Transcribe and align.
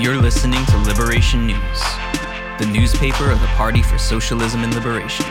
You're 0.00 0.16
listening 0.16 0.64
to 0.64 0.78
Liberation 0.78 1.46
News, 1.46 1.80
the 2.58 2.66
newspaper 2.72 3.30
of 3.30 3.38
the 3.38 3.46
Party 3.48 3.82
for 3.82 3.98
Socialism 3.98 4.64
and 4.64 4.74
Liberation. 4.74 5.26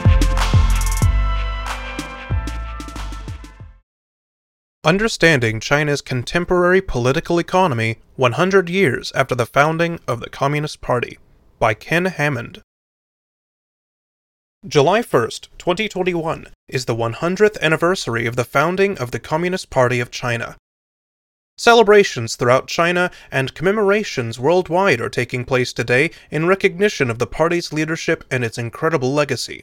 Understanding 4.83 5.59
China's 5.59 6.01
Contemporary 6.01 6.83
Political 6.83 7.39
Economy 7.39 7.97
100 8.15 8.69
Years 8.69 9.11
After 9.13 9.33
the 9.33 9.47
Founding 9.47 9.99
of 10.07 10.19
the 10.19 10.29
Communist 10.29 10.81
Party 10.81 11.17
by 11.57 11.73
Ken 11.73 12.05
Hammond. 12.05 12.61
July 14.67 15.01
1st, 15.01 15.47
2021 15.57 16.45
is 16.67 16.85
the 16.85 16.95
100th 16.95 17.59
anniversary 17.59 18.27
of 18.27 18.35
the 18.35 18.43
founding 18.43 18.99
of 18.99 19.09
the 19.09 19.19
Communist 19.19 19.71
Party 19.71 19.99
of 19.99 20.11
China. 20.11 20.57
Celebrations 21.59 22.37
throughout 22.37 22.69
China 22.69 23.11
and 23.29 23.53
commemorations 23.53 24.39
worldwide 24.39 25.01
are 25.01 25.09
taking 25.09 25.43
place 25.43 25.73
today 25.73 26.09
in 26.31 26.47
recognition 26.47 27.09
of 27.09 27.19
the 27.19 27.27
party's 27.27 27.73
leadership 27.73 28.23
and 28.31 28.45
its 28.45 28.57
incredible 28.57 29.13
legacy. 29.13 29.61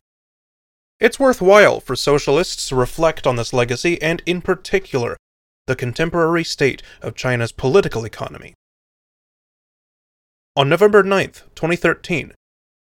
It's 1.01 1.19
worthwhile 1.19 1.81
for 1.81 1.97
socialists 1.97 2.69
to 2.69 2.77
reflect 2.77 3.27
on 3.27 3.37
this 3.37 3.55
legacy 3.55 4.01
and, 4.03 4.23
in 4.27 4.43
particular, 4.43 5.17
the 5.67 5.75
contemporary 5.75 6.45
state 6.45 6.83
of 7.01 7.15
China's 7.15 7.51
political 7.51 8.05
economy. 8.05 8.53
On 10.55 10.69
November 10.69 11.03
9, 11.03 11.31
2013, 11.55 12.35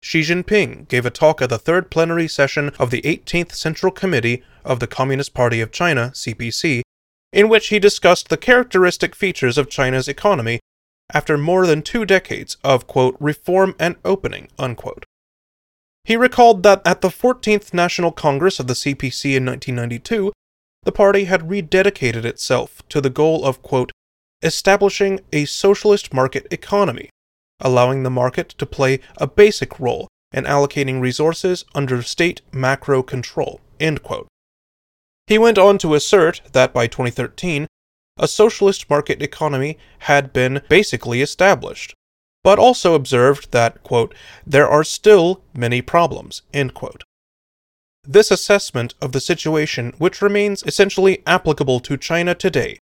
Xi 0.01 0.21
Jinping 0.21 0.87
gave 0.87 1.05
a 1.05 1.11
talk 1.11 1.39
at 1.39 1.49
the 1.49 1.59
third 1.59 1.91
plenary 1.91 2.27
session 2.27 2.71
of 2.79 2.89
the 2.89 3.03
18th 3.03 3.51
Central 3.51 3.91
Committee 3.91 4.41
of 4.65 4.79
the 4.79 4.87
Communist 4.87 5.35
Party 5.35 5.61
of 5.61 5.71
China, 5.71 6.09
CPC, 6.15 6.81
in 7.33 7.49
which 7.49 7.67
he 7.67 7.79
discussed 7.79 8.29
the 8.29 8.37
characteristic 8.37 9.15
features 9.15 9.57
of 9.57 9.69
China's 9.69 10.07
economy 10.07 10.59
after 11.11 11.37
more 11.37 11.65
than 11.65 11.81
two 11.81 12.05
decades 12.05 12.57
of, 12.63 12.87
quote, 12.87 13.17
reform 13.19 13.75
and 13.79 13.95
opening, 14.05 14.47
unquote. 14.57 15.05
He 16.05 16.15
recalled 16.15 16.63
that 16.63 16.81
at 16.85 17.01
the 17.01 17.09
14th 17.09 17.73
National 17.73 18.11
Congress 18.11 18.59
of 18.59 18.67
the 18.67 18.73
CPC 18.73 19.35
in 19.35 19.45
1992, 19.45 20.31
the 20.83 20.91
party 20.91 21.25
had 21.25 21.49
rededicated 21.49 22.23
itself 22.23 22.81
to 22.89 23.01
the 23.01 23.09
goal 23.09 23.43
of, 23.45 23.61
quote, 23.61 23.91
establishing 24.43 25.21
a 25.31 25.45
socialist 25.45 26.13
market 26.13 26.45
economy, 26.51 27.09
allowing 27.59 28.03
the 28.03 28.09
market 28.09 28.49
to 28.49 28.65
play 28.65 28.99
a 29.17 29.25
basic 29.25 29.79
role 29.79 30.07
in 30.33 30.43
allocating 30.43 30.99
resources 30.99 31.63
under 31.73 32.01
state 32.01 32.41
macro 32.51 33.01
control, 33.01 33.61
end 33.79 34.03
quote. 34.03 34.27
He 35.33 35.39
went 35.39 35.57
on 35.57 35.79
to 35.79 35.95
assert 35.95 36.41
that 36.51 36.73
by 36.73 36.85
2013, 36.85 37.65
a 38.17 38.27
socialist 38.27 38.87
market 38.87 39.19
economy 39.19 39.79
had 40.01 40.31
been 40.31 40.61
basically 40.69 41.23
established, 41.23 41.95
but 42.43 42.59
also 42.59 42.93
observed 42.93 43.51
that, 43.51 43.81
quote, 43.81 44.13
there 44.45 44.69
are 44.69 44.83
still 44.83 45.41
many 45.55 45.81
problems, 45.81 46.43
end 46.53 46.75
quote. 46.75 47.03
This 48.03 48.29
assessment 48.29 48.93
of 49.01 49.11
the 49.11 49.19
situation, 49.19 49.95
which 49.97 50.21
remains 50.21 50.61
essentially 50.67 51.23
applicable 51.25 51.79
to 51.79 51.97
China 51.97 52.35
today, 52.35 52.77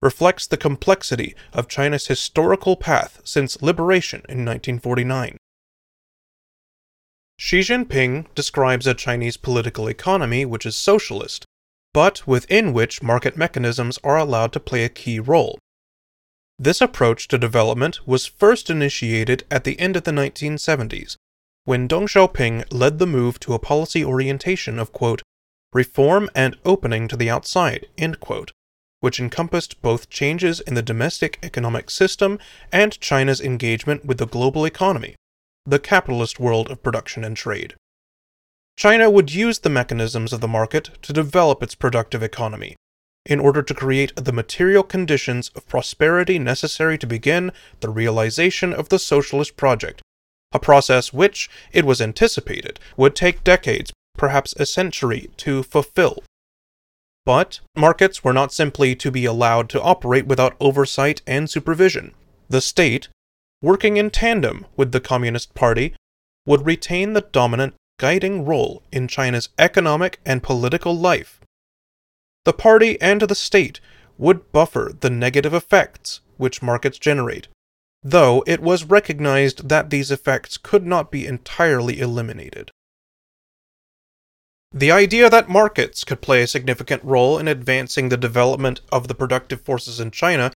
reflects 0.00 0.46
the 0.46 0.56
complexity 0.56 1.34
of 1.52 1.66
China's 1.66 2.06
historical 2.06 2.76
path 2.76 3.20
since 3.24 3.60
liberation 3.60 4.20
in 4.28 4.44
1949. 4.44 5.38
Xi 7.36 7.58
Jinping 7.58 8.32
describes 8.36 8.86
a 8.86 8.94
Chinese 8.94 9.36
political 9.36 9.88
economy 9.88 10.44
which 10.44 10.64
is 10.64 10.76
socialist, 10.76 11.44
but 11.96 12.26
within 12.26 12.74
which 12.74 13.02
market 13.02 13.38
mechanisms 13.38 13.98
are 14.04 14.18
allowed 14.18 14.52
to 14.52 14.60
play 14.60 14.84
a 14.84 14.88
key 14.90 15.18
role. 15.18 15.58
This 16.58 16.82
approach 16.82 17.26
to 17.28 17.38
development 17.38 18.06
was 18.06 18.26
first 18.26 18.68
initiated 18.68 19.44
at 19.50 19.64
the 19.64 19.80
end 19.80 19.96
of 19.96 20.04
the 20.04 20.10
1970s, 20.10 21.16
when 21.64 21.88
Deng 21.88 22.06
Xiaoping 22.06 22.66
led 22.70 22.98
the 22.98 23.06
move 23.06 23.40
to 23.40 23.54
a 23.54 23.58
policy 23.58 24.04
orientation 24.04 24.78
of, 24.78 24.92
quote, 24.92 25.22
reform 25.72 26.28
and 26.34 26.58
opening 26.66 27.08
to 27.08 27.16
the 27.16 27.30
outside, 27.30 27.86
quote, 28.20 28.52
which 29.00 29.18
encompassed 29.18 29.80
both 29.80 30.10
changes 30.10 30.60
in 30.60 30.74
the 30.74 30.82
domestic 30.82 31.38
economic 31.42 31.88
system 31.88 32.38
and 32.70 33.00
China's 33.00 33.40
engagement 33.40 34.04
with 34.04 34.18
the 34.18 34.26
global 34.26 34.66
economy, 34.66 35.16
the 35.64 35.78
capitalist 35.78 36.38
world 36.38 36.70
of 36.70 36.82
production 36.82 37.24
and 37.24 37.38
trade. 37.38 37.74
China 38.76 39.08
would 39.08 39.32
use 39.32 39.60
the 39.60 39.70
mechanisms 39.70 40.32
of 40.32 40.40
the 40.40 40.48
market 40.48 40.90
to 41.02 41.12
develop 41.12 41.62
its 41.62 41.74
productive 41.74 42.22
economy, 42.22 42.76
in 43.24 43.40
order 43.40 43.62
to 43.62 43.74
create 43.74 44.14
the 44.16 44.32
material 44.32 44.82
conditions 44.82 45.50
of 45.54 45.66
prosperity 45.66 46.38
necessary 46.38 46.98
to 46.98 47.06
begin 47.06 47.52
the 47.80 47.88
realization 47.88 48.74
of 48.74 48.90
the 48.90 48.98
socialist 48.98 49.56
project, 49.56 50.02
a 50.52 50.58
process 50.58 51.12
which, 51.12 51.48
it 51.72 51.84
was 51.86 52.00
anticipated, 52.02 52.78
would 52.96 53.16
take 53.16 53.42
decades, 53.42 53.92
perhaps 54.16 54.54
a 54.58 54.66
century, 54.66 55.30
to 55.38 55.62
fulfill. 55.62 56.22
But 57.24 57.60
markets 57.74 58.22
were 58.22 58.32
not 58.32 58.52
simply 58.52 58.94
to 58.96 59.10
be 59.10 59.24
allowed 59.24 59.68
to 59.70 59.82
operate 59.82 60.26
without 60.26 60.54
oversight 60.60 61.22
and 61.26 61.50
supervision. 61.50 62.14
The 62.48 62.60
state, 62.60 63.08
working 63.60 63.96
in 63.96 64.10
tandem 64.10 64.66
with 64.76 64.92
the 64.92 65.00
Communist 65.00 65.54
Party, 65.54 65.94
would 66.46 66.64
retain 66.64 67.14
the 67.14 67.22
dominant 67.22 67.74
guiding 67.98 68.44
role 68.44 68.82
in 68.92 69.08
China's 69.08 69.48
economic 69.58 70.20
and 70.24 70.42
political 70.42 70.96
life 70.96 71.40
the 72.46 72.52
party 72.52 72.96
and 73.02 73.22
the 73.22 73.34
state 73.34 73.80
would 74.16 74.52
buffer 74.52 74.92
the 75.00 75.10
negative 75.10 75.52
effects 75.52 76.20
which 76.36 76.62
markets 76.62 76.96
generate, 76.96 77.48
though 78.04 78.44
it 78.46 78.60
was 78.60 78.84
recognized 78.84 79.68
that 79.68 79.90
these 79.90 80.12
effects 80.12 80.56
could 80.56 80.86
not 80.86 81.10
be 81.10 81.26
entirely 81.26 81.98
eliminated. 81.98 82.70
The 84.72 84.92
idea 84.92 85.28
that 85.28 85.48
markets 85.48 86.04
could 86.04 86.20
play 86.20 86.40
a 86.40 86.46
significant 86.46 87.02
role 87.02 87.36
in 87.36 87.48
advancing 87.48 88.10
the 88.10 88.16
development 88.16 88.80
of 88.92 89.08
the 89.08 89.14
productive 89.14 89.62
forces 89.62 89.98
in 89.98 90.12
China 90.12 90.52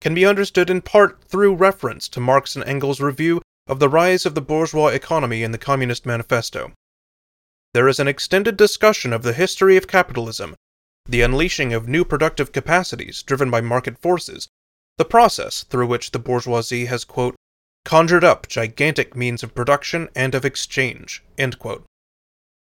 can 0.00 0.14
be 0.14 0.24
understood 0.24 0.70
in 0.70 0.80
part 0.80 1.22
through 1.24 1.54
reference 1.56 2.08
to 2.08 2.20
Marx 2.20 2.56
and 2.56 2.64
Engels' 2.64 3.02
review 3.02 3.42
of 3.66 3.80
the 3.80 3.90
rise 3.90 4.24
of 4.24 4.34
the 4.34 4.40
bourgeois 4.40 4.88
economy 4.88 5.42
in 5.42 5.52
the 5.52 5.58
Communist 5.58 6.06
Manifesto. 6.06 6.72
There 7.74 7.88
is 7.88 8.00
an 8.00 8.08
extended 8.08 8.56
discussion 8.56 9.12
of 9.12 9.22
the 9.22 9.32
history 9.32 9.76
of 9.76 9.86
capitalism 9.86 10.54
the 11.06 11.20
unleashing 11.20 11.74
of 11.74 11.86
new 11.86 12.04
productive 12.04 12.50
capacities 12.52 13.22
driven 13.22 13.50
by 13.50 13.60
market 13.60 13.98
forces, 13.98 14.48
the 14.96 15.04
process 15.04 15.64
through 15.64 15.86
which 15.86 16.12
the 16.12 16.18
bourgeoisie 16.18 16.86
has, 16.86 17.04
quote, 17.04 17.36
conjured 17.84 18.24
up 18.24 18.48
gigantic 18.48 19.14
means 19.14 19.42
of 19.42 19.54
production 19.54 20.08
and 20.16 20.34
of 20.34 20.44
exchange, 20.44 21.22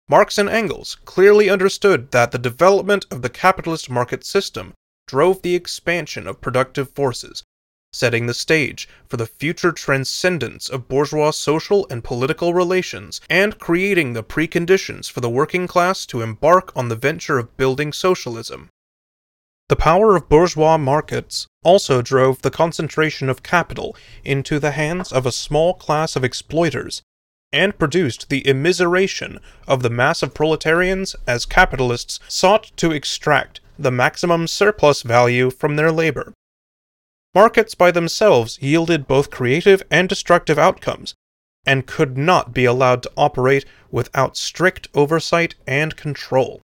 Marx 0.09 0.39
and 0.39 0.49
Engels 0.49 0.97
clearly 1.05 1.49
understood 1.49 2.11
that 2.11 2.33
the 2.33 2.39
development 2.39 3.07
of 3.11 3.23
the 3.23 3.31
capitalist 3.31 3.89
market 3.89 4.25
system 4.25 4.73
drove 5.07 5.43
the 5.43 5.55
expansion 5.55 6.27
of 6.27 6.41
productive 6.41 6.91
forces, 6.91 7.45
setting 7.97 8.27
the 8.27 8.35
stage 8.35 8.89
for 9.09 9.17
the 9.17 9.27
future 9.27 9.73
transcendence 9.73 10.69
of 10.69 10.87
bourgeois 10.87 11.31
social 11.31 11.87
and 11.91 12.05
political 12.05 12.55
relations, 12.55 13.21
and 13.31 13.59
creating 13.59 14.13
the 14.13 14.23
preconditions 14.23 15.11
for 15.11 15.21
the 15.21 15.31
working 15.31 15.67
class 15.67 16.07
to 16.07 16.23
embark 16.23 16.71
on 16.77 16.89
the 16.89 16.97
venture 16.97 17.39
of 17.39 17.57
building 17.57 17.93
socialism. 17.93 18.69
The 19.69 19.75
power 19.77 20.15
of 20.15 20.29
bourgeois 20.29 20.79
markets 20.79 21.49
also 21.65 22.01
drove 22.01 22.43
the 22.43 22.53
concentration 22.53 23.29
of 23.29 23.43
capital 23.43 23.97
into 24.23 24.61
the 24.61 24.71
hands 24.71 25.11
of 25.11 25.27
a 25.27 25.33
small 25.33 25.75
class 25.75 26.15
of 26.15 26.23
exploiters 26.23 27.03
and 27.53 27.79
produced 27.79 28.29
the 28.29 28.43
immiseration 28.43 29.41
of 29.67 29.83
the 29.83 29.91
mass 29.91 30.23
of 30.23 30.35
proletarians 30.35 31.17
as 31.27 31.47
capitalists 31.47 32.21
sought 32.29 32.71
to 32.77 32.93
extract 32.93 33.61
the 33.79 33.91
maximum 33.91 34.47
surplus 34.47 35.03
value 35.03 35.51
from 35.51 35.77
their 35.77 35.91
labor. 35.91 36.33
Markets 37.37 37.75
by 37.75 37.91
themselves 37.91 38.59
yielded 38.63 39.07
both 39.07 39.31
creative 39.31 39.83
and 39.91 40.09
destructive 40.09 40.59
outcomes, 40.59 41.15
and 41.67 41.87
could 41.87 42.17
not 42.17 42.55
be 42.55 42.65
allowed 42.65 43.03
to 43.03 43.13
operate 43.15 43.67
without 43.91 44.39
strict 44.39 44.89
oversight 44.95 45.55
and 45.67 45.97
control. 45.97 46.63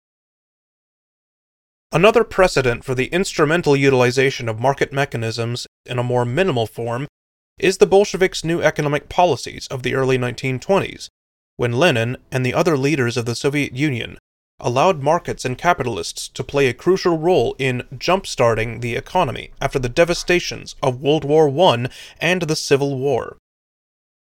Another 1.93 2.25
precedent 2.25 2.83
for 2.83 2.97
the 2.97 3.07
instrumental 3.13 3.77
utilization 3.77 4.49
of 4.49 4.59
market 4.59 4.93
mechanisms 4.93 5.69
in 5.85 6.01
a 6.01 6.03
more 6.03 6.25
minimal 6.25 6.67
form 6.67 7.07
is 7.61 7.79
the 7.79 7.87
Bolsheviks' 7.87 8.43
new 8.43 8.61
economic 8.61 9.09
policies 9.09 9.69
of 9.69 9.85
the 9.85 9.95
early 9.95 10.19
1920s, 10.19 11.07
when 11.57 11.75
Lenin 11.75 12.17
and 12.33 12.45
the 12.45 12.55
other 12.55 12.77
leaders 12.77 13.17
of 13.17 13.25
the 13.25 13.37
Soviet 13.37 13.77
Union 13.77 14.19
allowed 14.61 15.03
markets 15.03 15.45
and 15.45 15.59
capitalists 15.59 16.29
to 16.29 16.43
play 16.43 16.67
a 16.67 16.75
crucial 16.75 17.19
role 17.19 17.55
in 17.59 17.83
jump-starting 17.97 18.81
the 18.81 18.97
economy 18.97 19.51
after 19.61 19.79
the 19.79 19.89
devastations 19.89 20.75
of 20.83 21.01
World 21.01 21.25
War 21.25 21.49
I 21.73 21.89
and 22.21 22.43
the 22.43 22.57
Civil 22.57 22.99
War. 22.99 23.37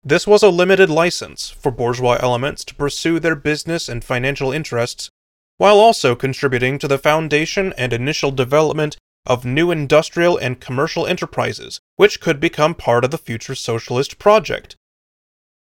This 0.04 0.26
was 0.26 0.42
a 0.42 0.50
limited 0.50 0.90
license 0.90 1.50
for 1.50 1.72
bourgeois 1.72 2.18
elements 2.20 2.64
to 2.66 2.76
pursue 2.76 3.20
their 3.20 3.36
business 3.36 3.88
and 3.88 4.04
financial 4.04 4.52
interests, 4.52 5.10
while 5.58 5.80
also 5.80 6.16
contributing 6.16 6.80
to 6.80 6.88
the 6.88 6.98
foundation 6.98 7.74
and 7.78 7.94
initial 7.94 8.32
development 8.32 8.98
of 9.28 9.46
new 9.46 9.70
industrial 9.70 10.38
and 10.38 10.60
commercial 10.60 11.06
enterprises, 11.06 11.80
which 11.96 12.20
could 12.20 12.40
become 12.40 12.74
part 12.74 13.06
of 13.06 13.12
the 13.12 13.18
future 13.18 13.54
socialist 13.54 14.18
project. 14.18 14.76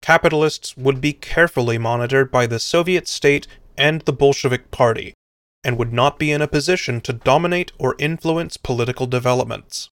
Capitalists 0.01 0.75
would 0.75 0.99
be 0.99 1.13
carefully 1.13 1.77
monitored 1.77 2.29
by 2.29 2.45
the 2.45 2.59
Soviet 2.59 3.07
state 3.07 3.47
and 3.77 4.01
the 4.01 4.13
Bolshevik 4.13 4.71
Party, 4.71 5.13
and 5.63 5.77
would 5.77 5.93
not 5.93 6.17
be 6.17 6.31
in 6.31 6.41
a 6.41 6.47
position 6.47 7.01
to 7.01 7.13
dominate 7.13 7.71
or 7.77 7.95
influence 7.99 8.57
political 8.57 9.07
developments. 9.07 9.89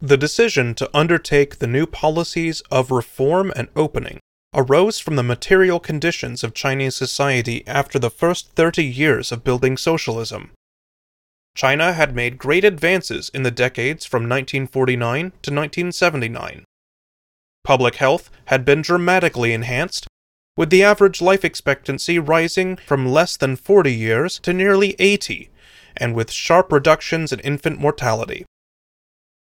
The 0.00 0.16
decision 0.16 0.74
to 0.76 0.90
undertake 0.94 1.58
the 1.58 1.66
new 1.66 1.86
policies 1.86 2.60
of 2.70 2.90
reform 2.90 3.52
and 3.56 3.68
opening 3.74 4.20
arose 4.54 4.98
from 4.98 5.16
the 5.16 5.22
material 5.22 5.80
conditions 5.80 6.44
of 6.44 6.54
Chinese 6.54 6.96
society 6.96 7.66
after 7.66 7.98
the 7.98 8.10
first 8.10 8.52
30 8.52 8.84
years 8.84 9.32
of 9.32 9.44
building 9.44 9.76
socialism. 9.76 10.52
China 11.54 11.92
had 11.92 12.14
made 12.14 12.38
great 12.38 12.64
advances 12.64 13.28
in 13.34 13.42
the 13.42 13.50
decades 13.50 14.06
from 14.06 14.22
1949 14.22 15.20
to 15.20 15.50
1979. 15.52 16.64
Public 17.64 17.96
health 17.96 18.30
had 18.46 18.64
been 18.64 18.80
dramatically 18.80 19.52
enhanced, 19.52 20.06
with 20.58 20.70
the 20.70 20.82
average 20.82 21.22
life 21.22 21.44
expectancy 21.44 22.18
rising 22.18 22.74
from 22.74 23.06
less 23.06 23.36
than 23.36 23.54
40 23.54 23.94
years 23.94 24.40
to 24.40 24.52
nearly 24.52 24.96
80, 24.98 25.50
and 25.96 26.16
with 26.16 26.32
sharp 26.32 26.72
reductions 26.72 27.32
in 27.32 27.38
infant 27.40 27.78
mortality. 27.78 28.44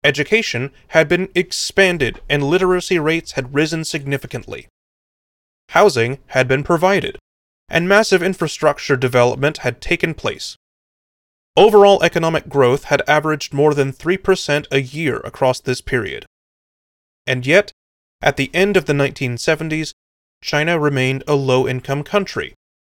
Education 0.04 0.74
had 0.90 1.08
been 1.08 1.30
expanded 1.34 2.20
and 2.30 2.44
literacy 2.44 3.00
rates 3.00 3.32
had 3.32 3.56
risen 3.56 3.86
significantly. 3.86 4.68
Housing 5.70 6.20
had 6.28 6.50
been 6.50 6.64
provided, 6.64 7.18
and 7.70 7.88
massive 7.88 8.22
infrastructure 8.22 8.98
development 8.98 9.60
had 9.60 9.80
taken 9.80 10.16
place. 10.16 10.58
Overall 11.56 12.04
economic 12.04 12.50
growth 12.50 12.84
had 12.84 13.02
averaged 13.08 13.54
more 13.54 13.74
than 13.74 13.94
3% 13.94 14.68
a 14.70 14.82
year 14.82 15.22
across 15.24 15.62
this 15.62 15.80
period. 15.80 16.26
And 17.26 17.48
yet, 17.48 17.72
at 18.22 18.36
the 18.36 18.52
end 18.54 18.76
of 18.76 18.84
the 18.84 18.92
1970s, 18.92 19.94
China 20.46 20.78
remained 20.78 21.24
a 21.28 21.34
low 21.34 21.68
income 21.68 22.04
country, 22.04 22.54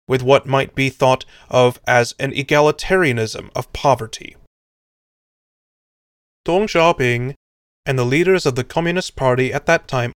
with 0.08 0.22
what 0.22 0.46
might 0.46 0.76
be 0.76 0.88
thought 0.88 1.26
of 1.50 1.80
as 1.88 2.14
an 2.20 2.32
egalitarianism 2.32 3.50
of 3.56 3.74
poverty. 3.74 4.36
Deng 6.46 6.70
Xiaoping 6.70 7.34
and 7.88 7.98
the 7.98 8.06
leaders 8.06 8.46
of 8.46 8.54
the 8.54 8.64
Communist 8.64 9.16
Party 9.16 9.52
at 9.52 9.66
that 9.66 9.88
time 9.88 10.14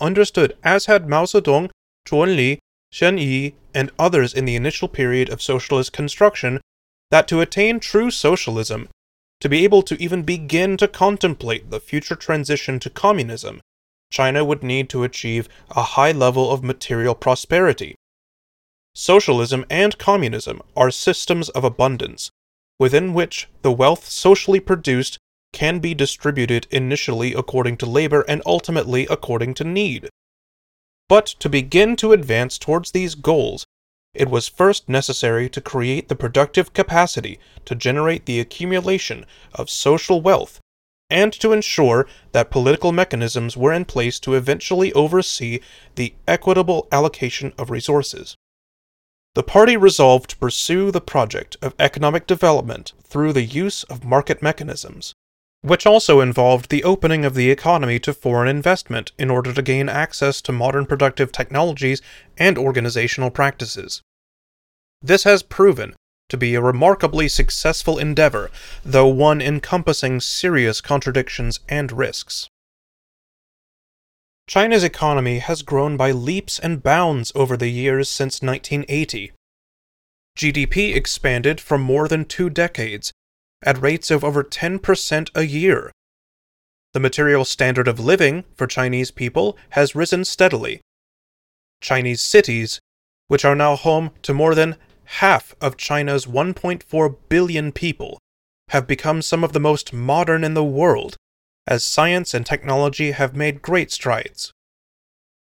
understood, 0.00 0.56
as 0.62 0.86
had 0.86 1.08
Mao 1.08 1.24
Zedong, 1.24 1.70
Zhou 2.06 2.24
Enlai, 2.24 2.58
Shen 2.92 3.18
Yi, 3.18 3.56
and 3.74 3.90
others 3.98 4.32
in 4.32 4.44
the 4.44 4.54
initial 4.54 4.86
period 4.86 5.28
of 5.28 5.42
socialist 5.42 5.92
construction, 5.92 6.60
that 7.10 7.26
to 7.26 7.40
attain 7.40 7.80
true 7.80 8.12
socialism, 8.12 8.88
to 9.40 9.48
be 9.48 9.64
able 9.64 9.82
to 9.82 10.00
even 10.00 10.22
begin 10.22 10.76
to 10.76 10.86
contemplate 10.86 11.70
the 11.70 11.80
future 11.80 12.14
transition 12.14 12.78
to 12.78 12.88
communism, 12.88 13.60
China 14.10 14.44
would 14.44 14.62
need 14.62 14.88
to 14.90 15.04
achieve 15.04 15.48
a 15.70 15.82
high 15.82 16.12
level 16.12 16.50
of 16.50 16.62
material 16.62 17.14
prosperity. 17.14 17.94
Socialism 18.94 19.64
and 19.68 19.98
communism 19.98 20.62
are 20.76 20.90
systems 20.90 21.48
of 21.50 21.64
abundance, 21.64 22.30
within 22.78 23.12
which 23.12 23.48
the 23.62 23.72
wealth 23.72 24.08
socially 24.08 24.60
produced 24.60 25.18
can 25.52 25.78
be 25.78 25.94
distributed 25.94 26.66
initially 26.70 27.34
according 27.34 27.76
to 27.76 27.86
labor 27.86 28.24
and 28.28 28.42
ultimately 28.46 29.06
according 29.10 29.54
to 29.54 29.64
need. 29.64 30.08
But 31.08 31.26
to 31.40 31.48
begin 31.48 31.96
to 31.96 32.12
advance 32.12 32.58
towards 32.58 32.90
these 32.90 33.14
goals, 33.14 33.66
it 34.14 34.28
was 34.30 34.48
first 34.48 34.88
necessary 34.88 35.48
to 35.50 35.60
create 35.60 36.08
the 36.08 36.16
productive 36.16 36.72
capacity 36.72 37.38
to 37.66 37.74
generate 37.74 38.26
the 38.26 38.40
accumulation 38.40 39.26
of 39.54 39.70
social 39.70 40.20
wealth 40.20 40.60
and 41.08 41.32
to 41.32 41.52
ensure 41.52 42.06
that 42.32 42.50
political 42.50 42.92
mechanisms 42.92 43.56
were 43.56 43.72
in 43.72 43.84
place 43.84 44.18
to 44.20 44.34
eventually 44.34 44.92
oversee 44.92 45.60
the 45.94 46.14
equitable 46.26 46.88
allocation 46.90 47.52
of 47.58 47.70
resources. 47.70 48.36
The 49.34 49.42
party 49.42 49.76
resolved 49.76 50.30
to 50.30 50.36
pursue 50.36 50.90
the 50.90 51.00
project 51.00 51.56
of 51.62 51.74
economic 51.78 52.26
development 52.26 52.92
through 53.04 53.32
the 53.32 53.44
use 53.44 53.82
of 53.84 54.04
market 54.04 54.42
mechanisms 54.42 55.14
which 55.66 55.84
also 55.84 56.20
involved 56.20 56.70
the 56.70 56.84
opening 56.84 57.24
of 57.24 57.34
the 57.34 57.50
economy 57.50 57.98
to 57.98 58.14
foreign 58.14 58.48
investment 58.48 59.10
in 59.18 59.30
order 59.30 59.52
to 59.52 59.62
gain 59.62 59.88
access 59.88 60.40
to 60.40 60.52
modern 60.52 60.86
productive 60.86 61.32
technologies 61.32 62.00
and 62.38 62.56
organizational 62.56 63.30
practices. 63.30 64.00
This 65.02 65.24
has 65.24 65.42
proven 65.42 65.96
to 66.28 66.36
be 66.36 66.54
a 66.54 66.60
remarkably 66.60 67.28
successful 67.28 67.98
endeavor, 67.98 68.50
though 68.84 69.06
one 69.06 69.40
encompassing 69.40 70.20
serious 70.20 70.80
contradictions 70.80 71.60
and 71.68 71.92
risks. 71.92 72.48
China's 74.48 74.84
economy 74.84 75.40
has 75.40 75.62
grown 75.62 75.96
by 75.96 76.12
leaps 76.12 76.58
and 76.58 76.82
bounds 76.82 77.32
over 77.34 77.56
the 77.56 77.68
years 77.68 78.08
since 78.08 78.40
1980. 78.40 79.32
GDP 80.36 80.94
expanded 80.94 81.60
for 81.60 81.78
more 81.78 82.06
than 82.06 82.24
two 82.24 82.48
decades, 82.50 83.12
at 83.64 83.80
rates 83.80 84.10
of 84.10 84.22
over 84.22 84.44
10% 84.44 85.30
a 85.34 85.42
year. 85.46 85.90
The 86.92 87.00
material 87.00 87.44
standard 87.44 87.88
of 87.88 87.98
living 87.98 88.44
for 88.54 88.66
Chinese 88.66 89.10
people 89.10 89.56
has 89.70 89.94
risen 89.94 90.24
steadily. 90.24 90.80
Chinese 91.80 92.22
cities, 92.22 92.80
which 93.28 93.44
are 93.44 93.56
now 93.56 93.76
home 93.76 94.12
to 94.22 94.32
more 94.32 94.54
than 94.54 94.76
half 95.06 95.54
of 95.60 95.76
China's 95.76 96.26
1.4 96.26 97.16
billion 97.28 97.72
people, 97.72 98.18
have 98.68 98.86
become 98.86 99.22
some 99.22 99.44
of 99.44 99.52
the 99.52 99.60
most 99.60 99.92
modern 99.92 100.44
in 100.44 100.54
the 100.54 100.64
world, 100.64 101.16
as 101.66 101.84
science 101.84 102.34
and 102.34 102.44
technology 102.44 103.12
have 103.12 103.34
made 103.34 103.62
great 103.62 103.90
strides. 103.90 104.52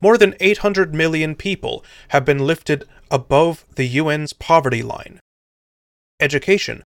More 0.01 0.17
than 0.17 0.35
800 0.39 0.93
million 0.93 1.35
people 1.35 1.83
have 2.09 2.25
been 2.25 2.39
lifted 2.39 2.83
above 3.09 3.65
the 3.75 3.97
UN's 3.99 4.33
poverty 4.33 4.83
line. 4.83 5.19
Education 6.19 6.83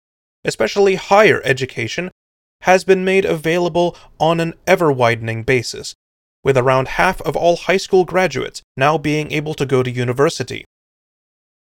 especially 0.46 0.94
higher 0.94 1.42
education, 1.44 2.10
has 2.62 2.84
been 2.84 3.04
made 3.04 3.24
available 3.24 3.96
on 4.18 4.40
an 4.40 4.54
ever 4.66 4.90
widening 4.90 5.42
basis, 5.42 5.94
with 6.42 6.56
around 6.56 6.88
half 6.88 7.20
of 7.22 7.36
all 7.36 7.56
high 7.56 7.76
school 7.76 8.04
graduates 8.04 8.62
now 8.76 8.96
being 8.96 9.30
able 9.32 9.52
to 9.54 9.66
go 9.66 9.82
to 9.82 9.90
university. 9.90 10.64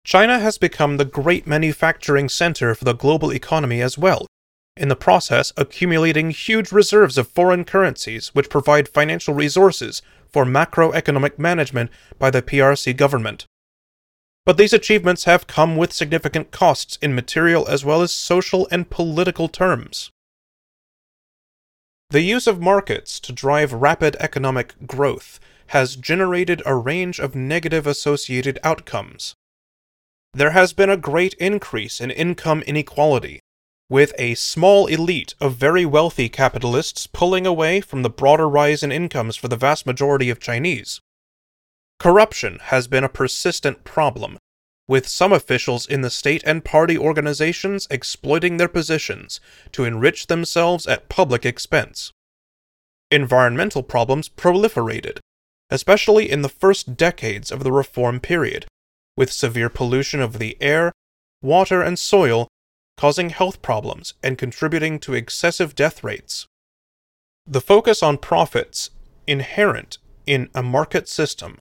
China 0.06 0.38
has 0.38 0.56
become 0.56 0.98
the 0.98 1.04
great 1.04 1.48
manufacturing 1.48 2.28
center 2.28 2.76
for 2.76 2.84
the 2.84 2.92
global 2.94 3.32
economy 3.32 3.82
as 3.82 3.98
well, 3.98 4.24
in 4.76 4.86
the 4.86 4.94
process 4.94 5.52
accumulating 5.56 6.30
huge 6.30 6.70
reserves 6.70 7.18
of 7.18 7.26
foreign 7.26 7.64
currencies 7.64 8.28
which 8.28 8.48
provide 8.48 8.88
financial 8.88 9.34
resources 9.34 10.02
for 10.28 10.44
macroeconomic 10.44 11.40
management 11.40 11.90
by 12.20 12.30
the 12.30 12.40
PRC 12.40 12.96
government. 12.96 13.46
But 14.44 14.58
these 14.58 14.72
achievements 14.72 15.24
have 15.24 15.48
come 15.48 15.76
with 15.76 15.92
significant 15.92 16.52
costs 16.52 16.98
in 17.02 17.12
material 17.12 17.66
as 17.66 17.84
well 17.84 18.00
as 18.00 18.12
social 18.12 18.68
and 18.70 18.88
political 18.88 19.48
terms. 19.48 20.12
The 22.10 22.20
use 22.20 22.46
of 22.46 22.60
markets 22.60 23.18
to 23.18 23.32
drive 23.32 23.72
rapid 23.72 24.14
economic 24.20 24.86
growth 24.86 25.40
has 25.70 25.96
generated 25.96 26.62
a 26.64 26.76
range 26.76 27.18
of 27.18 27.34
negative 27.34 27.88
associated 27.88 28.60
outcomes. 28.62 29.34
There 30.36 30.50
has 30.50 30.74
been 30.74 30.90
a 30.90 30.98
great 30.98 31.32
increase 31.40 31.98
in 31.98 32.10
income 32.10 32.60
inequality, 32.66 33.40
with 33.88 34.12
a 34.18 34.34
small 34.34 34.86
elite 34.86 35.34
of 35.40 35.54
very 35.54 35.86
wealthy 35.86 36.28
capitalists 36.28 37.06
pulling 37.06 37.46
away 37.46 37.80
from 37.80 38.02
the 38.02 38.10
broader 38.10 38.46
rise 38.46 38.82
in 38.82 38.92
incomes 38.92 39.36
for 39.36 39.48
the 39.48 39.56
vast 39.56 39.86
majority 39.86 40.28
of 40.28 40.38
Chinese. 40.38 41.00
Corruption 41.98 42.58
has 42.64 42.86
been 42.86 43.02
a 43.02 43.08
persistent 43.08 43.82
problem, 43.84 44.36
with 44.86 45.08
some 45.08 45.32
officials 45.32 45.86
in 45.86 46.02
the 46.02 46.10
state 46.10 46.42
and 46.44 46.66
party 46.66 46.98
organizations 46.98 47.86
exploiting 47.90 48.58
their 48.58 48.68
positions 48.68 49.40
to 49.72 49.84
enrich 49.84 50.26
themselves 50.26 50.86
at 50.86 51.08
public 51.08 51.46
expense. 51.46 52.12
Environmental 53.10 53.82
problems 53.82 54.28
proliferated, 54.28 55.18
especially 55.70 56.30
in 56.30 56.42
the 56.42 56.50
first 56.50 56.94
decades 56.94 57.50
of 57.50 57.64
the 57.64 57.72
reform 57.72 58.20
period, 58.20 58.66
with 59.16 59.32
severe 59.32 59.68
pollution 59.68 60.20
of 60.20 60.38
the 60.38 60.56
air, 60.60 60.92
water, 61.42 61.82
and 61.82 61.98
soil 61.98 62.48
causing 62.96 63.30
health 63.30 63.62
problems 63.62 64.14
and 64.22 64.38
contributing 64.38 64.98
to 64.98 65.14
excessive 65.14 65.74
death 65.74 66.02
rates. 66.02 66.46
The 67.46 67.60
focus 67.60 68.02
on 68.02 68.18
profits 68.18 68.90
inherent 69.26 69.98
in 70.26 70.48
a 70.54 70.62
market 70.62 71.08
system 71.08 71.58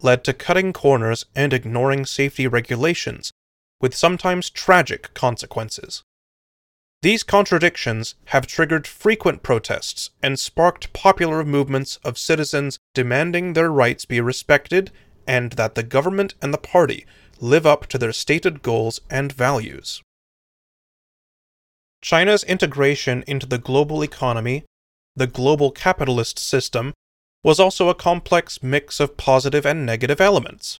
led 0.00 0.24
to 0.24 0.32
cutting 0.32 0.72
corners 0.72 1.26
and 1.34 1.52
ignoring 1.52 2.06
safety 2.06 2.46
regulations, 2.46 3.32
with 3.80 3.94
sometimes 3.94 4.50
tragic 4.50 5.12
consequences. 5.14 6.02
These 7.02 7.22
contradictions 7.22 8.14
have 8.26 8.46
triggered 8.46 8.86
frequent 8.86 9.42
protests 9.42 10.10
and 10.22 10.38
sparked 10.38 10.92
popular 10.92 11.44
movements 11.44 11.98
of 12.04 12.18
citizens 12.18 12.78
demanding 12.94 13.52
their 13.52 13.70
rights 13.70 14.04
be 14.04 14.20
respected 14.20 14.90
and 15.26 15.52
that 15.52 15.74
the 15.74 15.82
government 15.82 16.34
and 16.40 16.52
the 16.52 16.58
party 16.58 17.06
live 17.40 17.66
up 17.66 17.86
to 17.86 17.98
their 17.98 18.12
stated 18.12 18.62
goals 18.62 19.00
and 19.10 19.32
values. 19.32 20.02
China's 22.00 22.44
integration 22.44 23.24
into 23.26 23.46
the 23.46 23.58
global 23.58 24.02
economy, 24.02 24.64
the 25.14 25.26
global 25.26 25.70
capitalist 25.70 26.38
system, 26.38 26.94
was 27.42 27.58
also 27.58 27.88
a 27.88 27.94
complex 27.94 28.62
mix 28.62 29.00
of 29.00 29.16
positive 29.16 29.66
and 29.66 29.84
negative 29.84 30.20
elements. 30.20 30.78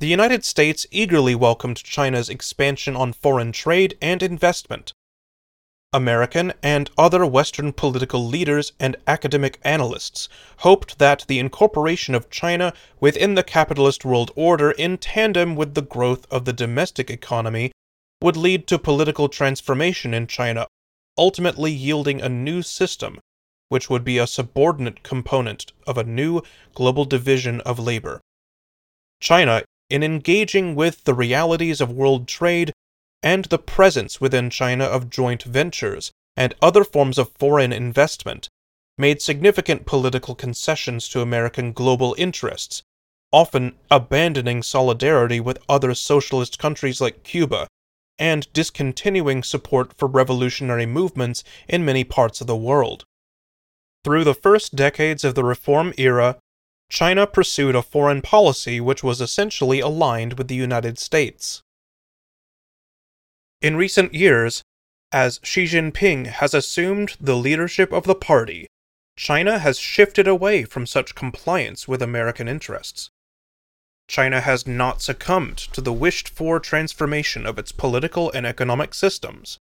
The 0.00 0.06
United 0.06 0.44
States 0.44 0.86
eagerly 0.90 1.34
welcomed 1.34 1.78
China's 1.78 2.28
expansion 2.28 2.94
on 2.94 3.12
foreign 3.12 3.52
trade 3.52 3.98
and 4.00 4.22
investment. 4.22 4.92
American 5.92 6.52
and 6.62 6.90
other 6.98 7.24
Western 7.24 7.72
political 7.72 8.26
leaders 8.26 8.72
and 8.78 8.96
academic 9.06 9.58
analysts 9.62 10.28
hoped 10.58 10.98
that 10.98 11.24
the 11.28 11.38
incorporation 11.38 12.14
of 12.14 12.28
China 12.28 12.74
within 13.00 13.34
the 13.34 13.42
capitalist 13.42 14.04
world 14.04 14.30
order 14.36 14.70
in 14.72 14.98
tandem 14.98 15.56
with 15.56 15.74
the 15.74 15.82
growth 15.82 16.26
of 16.30 16.44
the 16.44 16.52
domestic 16.52 17.08
economy 17.08 17.72
would 18.20 18.36
lead 18.36 18.66
to 18.66 18.78
political 18.78 19.30
transformation 19.30 20.12
in 20.12 20.26
China, 20.26 20.66
ultimately 21.16 21.72
yielding 21.72 22.20
a 22.20 22.28
new 22.28 22.60
system 22.60 23.18
which 23.70 23.88
would 23.88 24.04
be 24.04 24.18
a 24.18 24.26
subordinate 24.26 25.02
component 25.02 25.72
of 25.86 25.96
a 25.96 26.04
new 26.04 26.42
global 26.74 27.04
division 27.04 27.60
of 27.62 27.78
labor. 27.78 28.20
China, 29.20 29.62
in 29.88 30.02
engaging 30.02 30.74
with 30.74 31.04
the 31.04 31.14
realities 31.14 31.80
of 31.80 31.90
world 31.90 32.28
trade 32.28 32.72
and 33.22 33.46
the 33.46 33.58
presence 33.58 34.20
within 34.20 34.50
China 34.50 34.84
of 34.84 35.10
joint 35.10 35.42
ventures 35.42 36.12
and 36.36 36.54
other 36.62 36.84
forms 36.84 37.18
of 37.18 37.32
foreign 37.38 37.72
investment, 37.72 38.48
made 38.96 39.22
significant 39.22 39.86
political 39.86 40.34
concessions 40.34 41.08
to 41.08 41.20
American 41.20 41.72
global 41.72 42.14
interests, 42.18 42.82
often 43.32 43.76
abandoning 43.90 44.62
solidarity 44.62 45.40
with 45.40 45.58
other 45.68 45.94
socialist 45.94 46.58
countries 46.58 47.00
like 47.00 47.22
Cuba 47.22 47.66
and 48.18 48.52
discontinuing 48.52 49.42
support 49.42 49.92
for 49.96 50.08
revolutionary 50.08 50.86
movements 50.86 51.44
in 51.68 51.84
many 51.84 52.02
parts 52.02 52.40
of 52.40 52.46
the 52.46 52.56
world. 52.56 53.04
Through 54.04 54.24
the 54.24 54.34
first 54.34 54.74
decades 54.74 55.24
of 55.24 55.34
the 55.34 55.44
Reform 55.44 55.92
era, 55.96 56.38
China 56.90 57.26
pursued 57.26 57.76
a 57.76 57.82
foreign 57.82 58.22
policy 58.22 58.80
which 58.80 59.04
was 59.04 59.20
essentially 59.20 59.80
aligned 59.80 60.34
with 60.34 60.48
the 60.48 60.54
United 60.54 60.98
States. 60.98 61.62
In 63.60 63.74
recent 63.74 64.14
years, 64.14 64.62
as 65.10 65.40
Xi 65.42 65.64
Jinping 65.64 66.26
has 66.26 66.54
assumed 66.54 67.16
the 67.20 67.34
leadership 67.34 67.92
of 67.92 68.04
the 68.04 68.14
party, 68.14 68.68
China 69.16 69.58
has 69.58 69.80
shifted 69.80 70.28
away 70.28 70.62
from 70.62 70.86
such 70.86 71.16
compliance 71.16 71.88
with 71.88 72.00
American 72.00 72.46
interests. 72.46 73.10
China 74.06 74.40
has 74.40 74.64
not 74.64 75.02
succumbed 75.02 75.58
to 75.58 75.80
the 75.80 75.92
wished 75.92 76.28
for 76.28 76.60
transformation 76.60 77.46
of 77.46 77.58
its 77.58 77.72
political 77.72 78.30
and 78.30 78.46
economic 78.46 78.94
systems. 78.94 79.58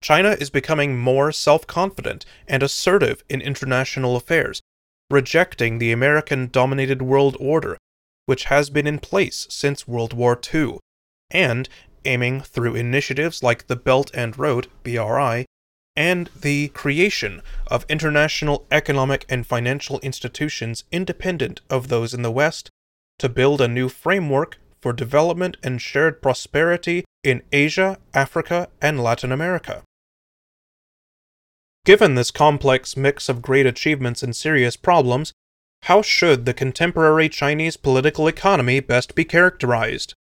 China 0.00 0.36
is 0.40 0.48
becoming 0.48 0.96
more 0.96 1.32
self 1.32 1.66
confident 1.66 2.24
and 2.46 2.62
assertive 2.62 3.24
in 3.28 3.40
international 3.40 4.14
affairs, 4.14 4.60
rejecting 5.10 5.78
the 5.78 5.90
American 5.90 6.48
dominated 6.50 7.02
world 7.02 7.36
order, 7.40 7.78
which 8.26 8.44
has 8.44 8.70
been 8.70 8.86
in 8.86 9.00
place 9.00 9.48
since 9.50 9.88
World 9.88 10.12
War 10.12 10.40
II, 10.54 10.78
and 11.32 11.68
aiming 12.04 12.40
through 12.40 12.74
initiatives 12.74 13.42
like 13.42 13.66
the 13.66 13.76
Belt 13.76 14.10
and 14.14 14.38
Road 14.38 14.68
BRI 14.82 15.46
and 15.96 16.30
the 16.40 16.68
creation 16.68 17.42
of 17.66 17.84
international 17.88 18.66
economic 18.70 19.26
and 19.28 19.46
financial 19.46 20.00
institutions 20.00 20.84
independent 20.90 21.60
of 21.68 21.88
those 21.88 22.14
in 22.14 22.22
the 22.22 22.30
West 22.30 22.70
to 23.18 23.28
build 23.28 23.60
a 23.60 23.68
new 23.68 23.88
framework 23.88 24.58
for 24.80 24.92
development 24.92 25.56
and 25.62 25.80
shared 25.80 26.20
prosperity 26.20 27.04
in 27.22 27.42
Asia, 27.52 27.98
Africa, 28.14 28.68
and 28.80 29.02
Latin 29.02 29.30
America. 29.30 29.82
Given 31.84 32.14
this 32.14 32.30
complex 32.30 32.96
mix 32.96 33.28
of 33.28 33.42
great 33.42 33.66
achievements 33.66 34.22
and 34.22 34.34
serious 34.34 34.76
problems, 34.76 35.32
how 35.84 36.00
should 36.00 36.46
the 36.46 36.54
contemporary 36.54 37.28
Chinese 37.28 37.76
political 37.76 38.28
economy 38.28 38.80
best 38.80 39.14
be 39.14 39.24
characterized? 39.24 40.14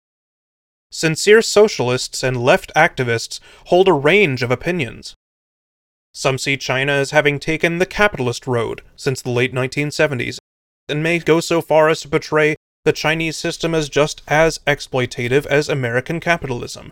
Sincere 0.91 1.41
socialists 1.41 2.23
and 2.23 2.43
left 2.43 2.71
activists 2.75 3.39
hold 3.65 3.87
a 3.87 3.93
range 3.93 4.41
of 4.41 4.49
opinions. 4.49 5.13
Some 6.13 6.37
see 6.37 6.57
China 6.57 6.93
as 6.93 7.11
having 7.11 7.39
taken 7.39 7.77
the 7.77 7.85
capitalist 7.85 8.47
road 8.47 8.81
since 8.95 9.21
the 9.21 9.29
late 9.29 9.53
1970s, 9.53 10.39
and 10.87 11.03
may 11.03 11.19
go 11.19 11.39
so 11.39 11.61
far 11.61 11.89
as 11.89 12.01
to 12.01 12.09
portray 12.09 12.55
the 12.85 12.91
Chinese 12.91 13.37
system 13.37 13.75
as 13.75 13.89
just 13.89 14.23
as 14.27 14.59
exploitative 14.65 15.45
as 15.45 15.69
American 15.69 16.19
capitalism, 16.19 16.91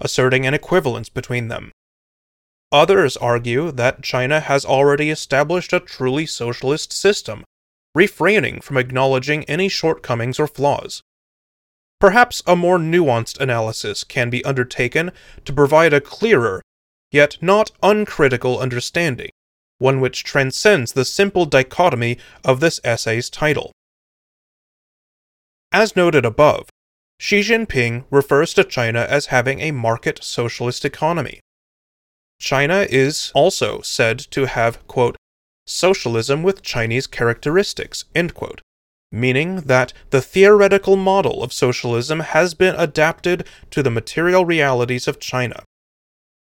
asserting 0.00 0.44
an 0.44 0.54
equivalence 0.54 1.08
between 1.08 1.46
them. 1.48 1.70
Others 2.72 3.16
argue 3.18 3.70
that 3.70 4.02
China 4.02 4.40
has 4.40 4.64
already 4.64 5.08
established 5.10 5.72
a 5.72 5.78
truly 5.78 6.26
socialist 6.26 6.92
system, 6.92 7.44
refraining 7.94 8.60
from 8.60 8.76
acknowledging 8.76 9.44
any 9.44 9.68
shortcomings 9.68 10.40
or 10.40 10.48
flaws. 10.48 11.00
Perhaps 11.98 12.42
a 12.46 12.56
more 12.56 12.78
nuanced 12.78 13.40
analysis 13.40 14.04
can 14.04 14.28
be 14.28 14.44
undertaken 14.44 15.12
to 15.44 15.52
provide 15.52 15.92
a 15.92 16.00
clearer, 16.00 16.62
yet 17.10 17.38
not 17.40 17.70
uncritical 17.82 18.58
understanding, 18.58 19.30
one 19.78 20.00
which 20.00 20.24
transcends 20.24 20.92
the 20.92 21.04
simple 21.04 21.46
dichotomy 21.46 22.18
of 22.44 22.60
this 22.60 22.80
essay's 22.84 23.30
title. 23.30 23.72
As 25.72 25.96
noted 25.96 26.24
above, 26.24 26.68
Xi 27.18 27.40
Jinping 27.40 28.04
refers 28.10 28.52
to 28.54 28.64
China 28.64 29.06
as 29.08 29.26
having 29.26 29.60
a 29.60 29.70
market 29.70 30.22
socialist 30.22 30.84
economy. 30.84 31.40
China 32.38 32.86
is 32.90 33.32
also 33.34 33.80
said 33.80 34.18
to 34.18 34.44
have, 34.44 34.86
quote, 34.86 35.16
socialism 35.66 36.42
with 36.42 36.62
Chinese 36.62 37.06
characteristics, 37.06 38.04
end 38.14 38.34
quote, 38.34 38.60
meaning 39.12 39.62
that 39.62 39.92
the 40.10 40.20
theoretical 40.20 40.96
model 40.96 41.42
of 41.42 41.52
socialism 41.52 42.20
has 42.20 42.54
been 42.54 42.74
adapted 42.76 43.46
to 43.70 43.82
the 43.82 43.90
material 43.90 44.44
realities 44.44 45.06
of 45.08 45.20
China. 45.20 45.62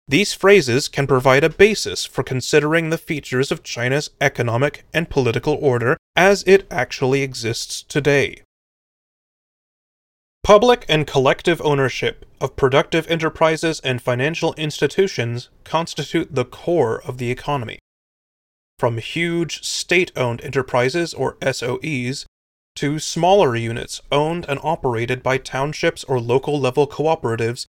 These 0.07 0.33
phrases 0.33 0.87
can 0.87 1.05
provide 1.05 1.43
a 1.43 1.49
basis 1.49 2.03
for 2.03 2.23
considering 2.23 2.89
the 2.89 2.97
features 2.97 3.51
of 3.51 3.63
China's 3.63 4.09
economic 4.19 4.83
and 4.91 5.07
political 5.07 5.53
order 5.61 5.97
as 6.15 6.43
it 6.47 6.65
actually 6.71 7.21
exists 7.21 7.83
today. 7.83 8.41
Public 10.41 10.83
and 10.89 11.05
collective 11.05 11.61
ownership 11.61 12.25
of 12.41 12.55
productive 12.55 13.05
enterprises 13.07 13.79
and 13.81 14.01
financial 14.01 14.55
institutions 14.55 15.49
constitute 15.63 16.33
the 16.33 16.45
core 16.45 17.03
of 17.03 17.19
the 17.19 17.29
economy. 17.29 17.77
From 18.79 18.97
huge 18.97 19.63
state 19.63 20.11
owned 20.15 20.41
enterprises, 20.41 21.13
or 21.13 21.35
SOEs, 21.41 22.25
to 22.75 22.99
smaller 22.99 23.55
units 23.55 24.01
owned 24.11 24.45
and 24.47 24.59
operated 24.63 25.21
by 25.21 25.37
townships 25.37 26.03
or 26.05 26.19
local 26.19 26.59
level 26.59 26.87
cooperatives, 26.87 27.65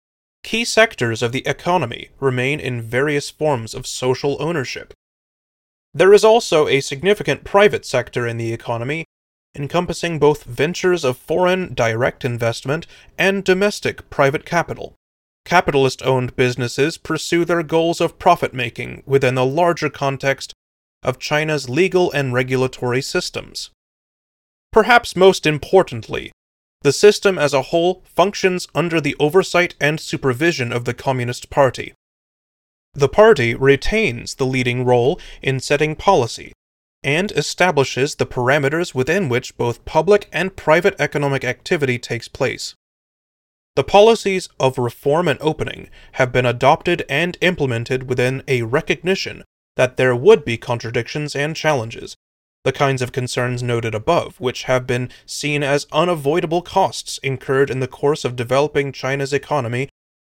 key 0.43 0.65
sectors 0.65 1.21
of 1.21 1.31
the 1.31 1.45
economy 1.47 2.09
remain 2.19 2.59
in 2.59 2.81
various 2.81 3.29
forms 3.29 3.73
of 3.73 3.87
social 3.87 4.37
ownership. 4.39 4.93
There 5.93 6.13
is 6.13 6.23
also 6.23 6.67
a 6.67 6.81
significant 6.81 7.43
private 7.43 7.85
sector 7.85 8.27
in 8.27 8.37
the 8.37 8.53
economy 8.53 9.05
encompassing 9.55 10.19
both 10.19 10.43
ventures 10.43 11.03
of 11.03 11.17
foreign 11.17 11.73
direct 11.73 12.23
investment 12.23 12.85
and 13.17 13.43
domestic 13.43 14.09
private 14.09 14.45
capital. 14.45 14.95
Capitalist 15.45 16.03
owned 16.03 16.35
businesses 16.35 16.97
pursue 16.97 17.45
their 17.45 17.63
goals 17.63 18.01
of 18.01 18.19
profit 18.19 18.53
making 18.53 19.01
within 19.05 19.35
the 19.35 19.45
larger 19.45 19.89
context 19.89 20.53
of 21.03 21.19
China's 21.19 21.69
legal 21.69 22.11
and 22.11 22.33
regulatory 22.33 23.01
systems. 23.01 23.71
Perhaps 24.71 25.15
most 25.15 25.45
importantly, 25.45 26.31
the 26.81 26.93
system 26.93 27.37
as 27.37 27.53
a 27.53 27.63
whole 27.63 28.03
functions 28.05 28.67
under 28.75 29.01
the 29.01 29.15
oversight 29.19 29.75
and 29.79 29.99
supervision 29.99 30.71
of 30.71 30.85
the 30.85 30.93
Communist 30.93 31.49
Party. 31.49 31.93
The 32.93 33.09
party 33.09 33.53
retains 33.55 34.35
the 34.35 34.45
leading 34.45 34.85
role 34.85 35.19
in 35.41 35.59
setting 35.59 35.95
policy, 35.95 36.53
and 37.03 37.31
establishes 37.33 38.15
the 38.15 38.25
parameters 38.25 38.93
within 38.93 39.29
which 39.29 39.55
both 39.57 39.85
public 39.85 40.27
and 40.31 40.55
private 40.55 40.95
economic 40.99 41.43
activity 41.43 41.97
takes 41.99 42.27
place. 42.27 42.75
The 43.75 43.83
policies 43.83 44.49
of 44.59 44.77
reform 44.77 45.27
and 45.27 45.39
opening 45.39 45.89
have 46.13 46.31
been 46.31 46.45
adopted 46.45 47.05
and 47.07 47.37
implemented 47.41 48.09
within 48.09 48.43
a 48.47 48.63
recognition 48.63 49.43
that 49.75 49.97
there 49.97 50.15
would 50.15 50.43
be 50.43 50.57
contradictions 50.57 51.35
and 51.35 51.55
challenges, 51.55 52.15
the 52.63 52.71
kinds 52.71 53.01
of 53.01 53.11
concerns 53.11 53.63
noted 53.63 53.95
above, 53.95 54.39
which 54.39 54.63
have 54.63 54.85
been 54.85 55.09
seen 55.25 55.63
as 55.63 55.87
unavoidable 55.91 56.61
costs 56.61 57.17
incurred 57.19 57.69
in 57.69 57.79
the 57.79 57.87
course 57.87 58.25
of 58.25 58.35
developing 58.35 58.91
China's 58.91 59.33
economy 59.33 59.89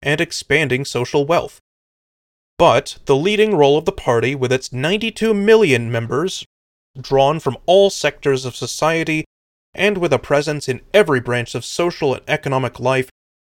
and 0.02 0.20
expanding 0.20 0.84
social 0.84 1.26
wealth. 1.26 1.60
But 2.58 2.98
the 3.06 3.16
leading 3.16 3.56
role 3.56 3.78
of 3.78 3.84
the 3.84 3.92
party, 3.92 4.34
with 4.34 4.52
its 4.52 4.72
92 4.72 5.32
million 5.34 5.90
members, 5.90 6.44
drawn 7.00 7.40
from 7.40 7.56
all 7.66 7.90
sectors 7.90 8.44
of 8.44 8.54
society, 8.54 9.24
and 9.74 9.98
with 9.98 10.12
a 10.12 10.18
presence 10.18 10.68
in 10.68 10.82
every 10.92 11.20
branch 11.20 11.54
of 11.54 11.64
social 11.64 12.14
and 12.14 12.22
economic 12.28 12.78
life, 12.78 13.08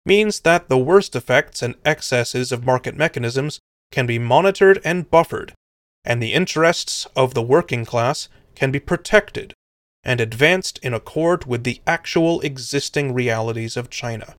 means 0.04 0.40
that 0.40 0.68
the 0.68 0.78
worst 0.78 1.14
effects 1.14 1.62
and 1.62 1.74
excesses 1.84 2.52
of 2.52 2.64
market 2.64 2.96
mechanisms 2.96 3.58
can 3.90 4.06
be 4.06 4.18
monitored 4.18 4.80
and 4.84 5.10
buffered, 5.10 5.52
and 6.04 6.22
the 6.22 6.32
interests 6.32 7.06
of 7.16 7.34
the 7.34 7.42
working 7.42 7.84
class 7.84 8.28
can 8.56 8.72
be 8.72 8.80
protected 8.80 9.54
and 10.02 10.20
advanced 10.20 10.80
in 10.82 10.92
accord 10.92 11.46
with 11.46 11.62
the 11.62 11.80
actual 11.86 12.40
existing 12.40 13.14
realities 13.14 13.76
of 13.76 13.90
China. 13.90 14.34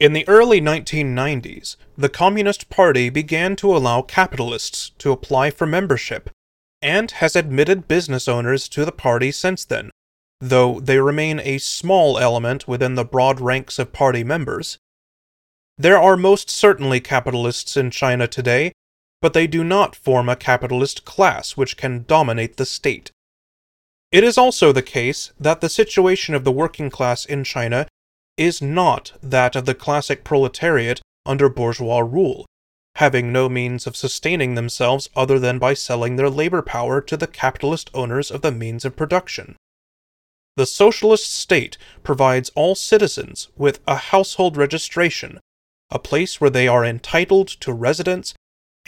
In 0.00 0.12
the 0.12 0.28
early 0.28 0.60
1990s, 0.60 1.76
the 1.96 2.08
Communist 2.08 2.68
Party 2.70 3.10
began 3.10 3.56
to 3.56 3.76
allow 3.76 4.02
capitalists 4.02 4.90
to 4.98 5.12
apply 5.12 5.50
for 5.50 5.66
membership 5.66 6.30
and 6.80 7.10
has 7.10 7.34
admitted 7.34 7.88
business 7.88 8.28
owners 8.28 8.68
to 8.68 8.84
the 8.84 8.92
party 8.92 9.32
since 9.32 9.64
then, 9.64 9.90
though 10.40 10.78
they 10.78 11.00
remain 11.00 11.40
a 11.40 11.58
small 11.58 12.18
element 12.18 12.68
within 12.68 12.94
the 12.94 13.04
broad 13.04 13.40
ranks 13.40 13.78
of 13.78 13.92
party 13.92 14.22
members. 14.22 14.78
There 15.76 15.98
are 15.98 16.16
most 16.16 16.48
certainly 16.48 17.00
capitalists 17.00 17.76
in 17.76 17.90
China 17.90 18.28
today, 18.28 18.72
but 19.20 19.32
they 19.32 19.46
do 19.46 19.64
not 19.64 19.96
form 19.96 20.28
a 20.28 20.36
capitalist 20.36 21.04
class 21.04 21.56
which 21.56 21.76
can 21.76 22.04
dominate 22.06 22.56
the 22.56 22.66
state. 22.66 23.10
It 24.10 24.24
is 24.24 24.38
also 24.38 24.72
the 24.72 24.82
case 24.82 25.32
that 25.38 25.60
the 25.60 25.68
situation 25.68 26.34
of 26.34 26.44
the 26.44 26.52
working 26.52 26.88
class 26.88 27.24
in 27.24 27.44
China 27.44 27.86
is 28.36 28.62
not 28.62 29.12
that 29.22 29.56
of 29.56 29.66
the 29.66 29.74
classic 29.74 30.24
proletariat 30.24 31.00
under 31.26 31.48
bourgeois 31.48 31.98
rule, 31.98 32.46
having 32.94 33.32
no 33.32 33.48
means 33.48 33.86
of 33.86 33.96
sustaining 33.96 34.54
themselves 34.54 35.10
other 35.14 35.38
than 35.38 35.58
by 35.58 35.74
selling 35.74 36.16
their 36.16 36.30
labor 36.30 36.62
power 36.62 37.00
to 37.00 37.16
the 37.16 37.26
capitalist 37.26 37.90
owners 37.92 38.30
of 38.30 38.40
the 38.40 38.52
means 38.52 38.84
of 38.84 38.96
production. 38.96 39.56
The 40.56 40.66
socialist 40.66 41.30
state 41.32 41.76
provides 42.02 42.50
all 42.54 42.74
citizens 42.74 43.48
with 43.56 43.80
a 43.86 43.96
household 43.96 44.56
registration, 44.56 45.38
a 45.90 45.98
place 45.98 46.40
where 46.40 46.50
they 46.50 46.66
are 46.66 46.84
entitled 46.84 47.48
to 47.60 47.72
residence 47.72 48.34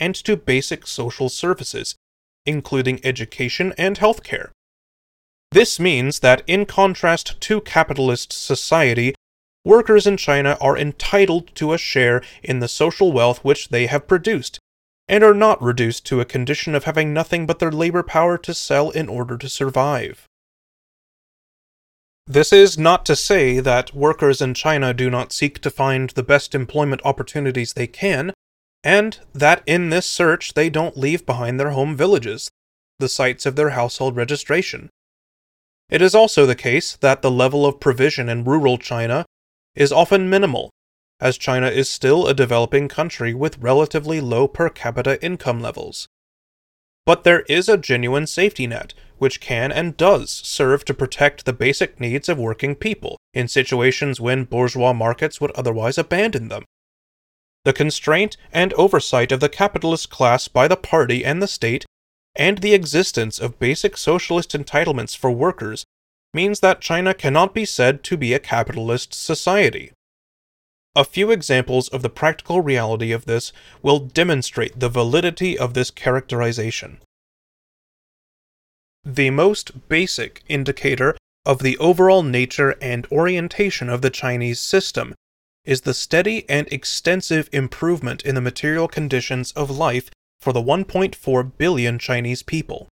and 0.01 0.15
to 0.15 0.35
basic 0.35 0.85
social 0.85 1.29
services, 1.29 1.95
including 2.45 2.99
education 3.05 3.73
and 3.77 3.99
health 3.99 4.23
care. 4.23 4.51
This 5.51 5.79
means 5.79 6.19
that, 6.19 6.41
in 6.47 6.65
contrast 6.65 7.39
to 7.39 7.61
capitalist 7.61 8.33
society, 8.33 9.13
workers 9.63 10.07
in 10.07 10.17
China 10.17 10.57
are 10.59 10.77
entitled 10.77 11.53
to 11.55 11.71
a 11.71 11.77
share 11.77 12.23
in 12.41 12.59
the 12.59 12.67
social 12.67 13.11
wealth 13.11 13.43
which 13.43 13.69
they 13.69 13.85
have 13.85 14.07
produced, 14.07 14.59
and 15.07 15.23
are 15.23 15.33
not 15.33 15.61
reduced 15.61 16.05
to 16.07 16.19
a 16.19 16.25
condition 16.25 16.73
of 16.73 16.85
having 16.85 17.13
nothing 17.13 17.45
but 17.45 17.59
their 17.59 17.71
labor 17.71 18.01
power 18.01 18.37
to 18.39 18.53
sell 18.53 18.89
in 18.89 19.07
order 19.07 19.37
to 19.37 19.49
survive. 19.49 20.25
This 22.25 22.53
is 22.53 22.77
not 22.77 23.05
to 23.07 23.15
say 23.15 23.59
that 23.59 23.93
workers 23.93 24.41
in 24.41 24.53
China 24.53 24.93
do 24.93 25.09
not 25.09 25.33
seek 25.33 25.59
to 25.59 25.69
find 25.69 26.11
the 26.11 26.23
best 26.23 26.55
employment 26.55 27.01
opportunities 27.03 27.73
they 27.73 27.87
can, 27.87 28.31
and 28.83 29.19
that 29.33 29.61
in 29.65 29.89
this 29.89 30.05
search 30.05 30.53
they 30.53 30.69
don't 30.69 30.97
leave 30.97 31.25
behind 31.25 31.59
their 31.59 31.71
home 31.71 31.95
villages, 31.95 32.49
the 32.99 33.09
sites 33.09 33.45
of 33.45 33.55
their 33.55 33.71
household 33.71 34.15
registration. 34.15 34.89
It 35.89 36.01
is 36.01 36.15
also 36.15 36.45
the 36.45 36.55
case 36.55 36.95
that 36.97 37.21
the 37.21 37.31
level 37.31 37.65
of 37.65 37.79
provision 37.79 38.29
in 38.29 38.45
rural 38.45 38.77
China 38.77 39.25
is 39.75 39.91
often 39.91 40.29
minimal, 40.29 40.69
as 41.19 41.37
China 41.37 41.67
is 41.67 41.89
still 41.89 42.27
a 42.27 42.33
developing 42.33 42.87
country 42.87 43.33
with 43.33 43.57
relatively 43.59 44.21
low 44.21 44.47
per 44.47 44.69
capita 44.69 45.23
income 45.23 45.61
levels. 45.61 46.07
But 47.05 47.23
there 47.23 47.41
is 47.41 47.67
a 47.67 47.77
genuine 47.77 48.27
safety 48.27 48.67
net, 48.67 48.93
which 49.17 49.41
can 49.41 49.71
and 49.71 49.97
does 49.97 50.29
serve 50.31 50.85
to 50.85 50.93
protect 50.93 51.45
the 51.45 51.53
basic 51.53 51.99
needs 51.99 52.29
of 52.29 52.37
working 52.37 52.75
people 52.75 53.17
in 53.33 53.47
situations 53.47 54.21
when 54.21 54.45
bourgeois 54.45 54.93
markets 54.93 55.41
would 55.41 55.51
otherwise 55.51 55.97
abandon 55.97 56.47
them. 56.47 56.63
The 57.63 57.73
constraint 57.73 58.37
and 58.51 58.73
oversight 58.73 59.31
of 59.31 59.39
the 59.39 59.49
capitalist 59.49 60.09
class 60.09 60.47
by 60.47 60.67
the 60.67 60.75
party 60.75 61.23
and 61.23 61.41
the 61.41 61.47
state, 61.47 61.85
and 62.35 62.57
the 62.57 62.73
existence 62.73 63.39
of 63.39 63.59
basic 63.59 63.97
socialist 63.97 64.51
entitlements 64.51 65.15
for 65.15 65.31
workers 65.31 65.85
means 66.33 66.61
that 66.61 66.81
China 66.81 67.13
cannot 67.13 67.53
be 67.53 67.65
said 67.65 68.03
to 68.05 68.17
be 68.17 68.33
a 68.33 68.39
capitalist 68.39 69.13
society. 69.13 69.91
A 70.95 71.05
few 71.05 71.31
examples 71.31 71.87
of 71.89 72.01
the 72.01 72.09
practical 72.09 72.61
reality 72.61 73.11
of 73.11 73.25
this 73.25 73.53
will 73.81 73.99
demonstrate 73.99 74.79
the 74.79 74.89
validity 74.89 75.57
of 75.57 75.73
this 75.73 75.91
characterization. 75.91 76.99
The 79.03 79.29
most 79.29 79.87
basic 79.87 80.43
indicator 80.47 81.15
of 81.45 81.59
the 81.59 81.77
overall 81.77 82.23
nature 82.23 82.75
and 82.81 83.07
orientation 83.11 83.89
of 83.89 84.01
the 84.01 84.09
Chinese 84.09 84.59
system 84.59 85.15
is 85.65 85.81
the 85.81 85.93
steady 85.93 86.49
and 86.49 86.67
extensive 86.71 87.49
improvement 87.51 88.21
in 88.23 88.35
the 88.35 88.41
material 88.41 88.87
conditions 88.87 89.51
of 89.53 89.69
life 89.69 90.09
for 90.39 90.53
the 90.53 90.61
1.4 90.61 91.51
billion 91.57 91.99
Chinese 91.99 92.43
people 92.43 92.87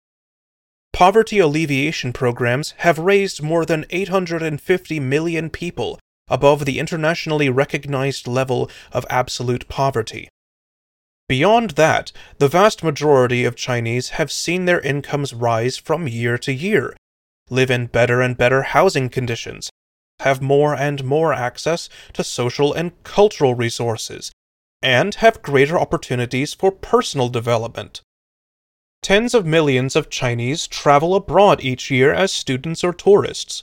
poverty 0.96 1.38
alleviation 1.38 2.10
programs 2.10 2.70
have 2.78 2.98
raised 2.98 3.42
more 3.42 3.66
than 3.66 3.84
850 3.90 4.98
million 4.98 5.50
people 5.50 6.00
above 6.28 6.64
the 6.64 6.78
internationally 6.78 7.50
recognized 7.50 8.26
level 8.26 8.70
of 8.92 9.04
absolute 9.10 9.68
poverty. 9.68 10.26
Beyond 11.28 11.72
that, 11.72 12.12
the 12.38 12.48
vast 12.48 12.82
majority 12.82 13.44
of 13.44 13.56
Chinese 13.56 14.16
have 14.16 14.32
seen 14.32 14.64
their 14.64 14.80
incomes 14.80 15.34
rise 15.34 15.76
from 15.76 16.08
year 16.08 16.38
to 16.38 16.52
year, 16.54 16.96
live 17.50 17.70
in 17.70 17.88
better 17.88 18.22
and 18.22 18.34
better 18.34 18.62
housing 18.62 19.10
conditions, 19.10 19.68
have 20.20 20.40
more 20.40 20.74
and 20.74 21.04
more 21.04 21.32
access 21.32 21.88
to 22.12 22.24
social 22.24 22.72
and 22.72 23.02
cultural 23.02 23.54
resources, 23.54 24.32
and 24.82 25.16
have 25.16 25.42
greater 25.42 25.78
opportunities 25.78 26.54
for 26.54 26.70
personal 26.70 27.28
development. 27.28 28.00
Tens 29.02 29.34
of 29.34 29.46
millions 29.46 29.94
of 29.94 30.10
Chinese 30.10 30.66
travel 30.66 31.14
abroad 31.14 31.62
each 31.62 31.90
year 31.90 32.12
as 32.12 32.32
students 32.32 32.82
or 32.82 32.92
tourists, 32.92 33.62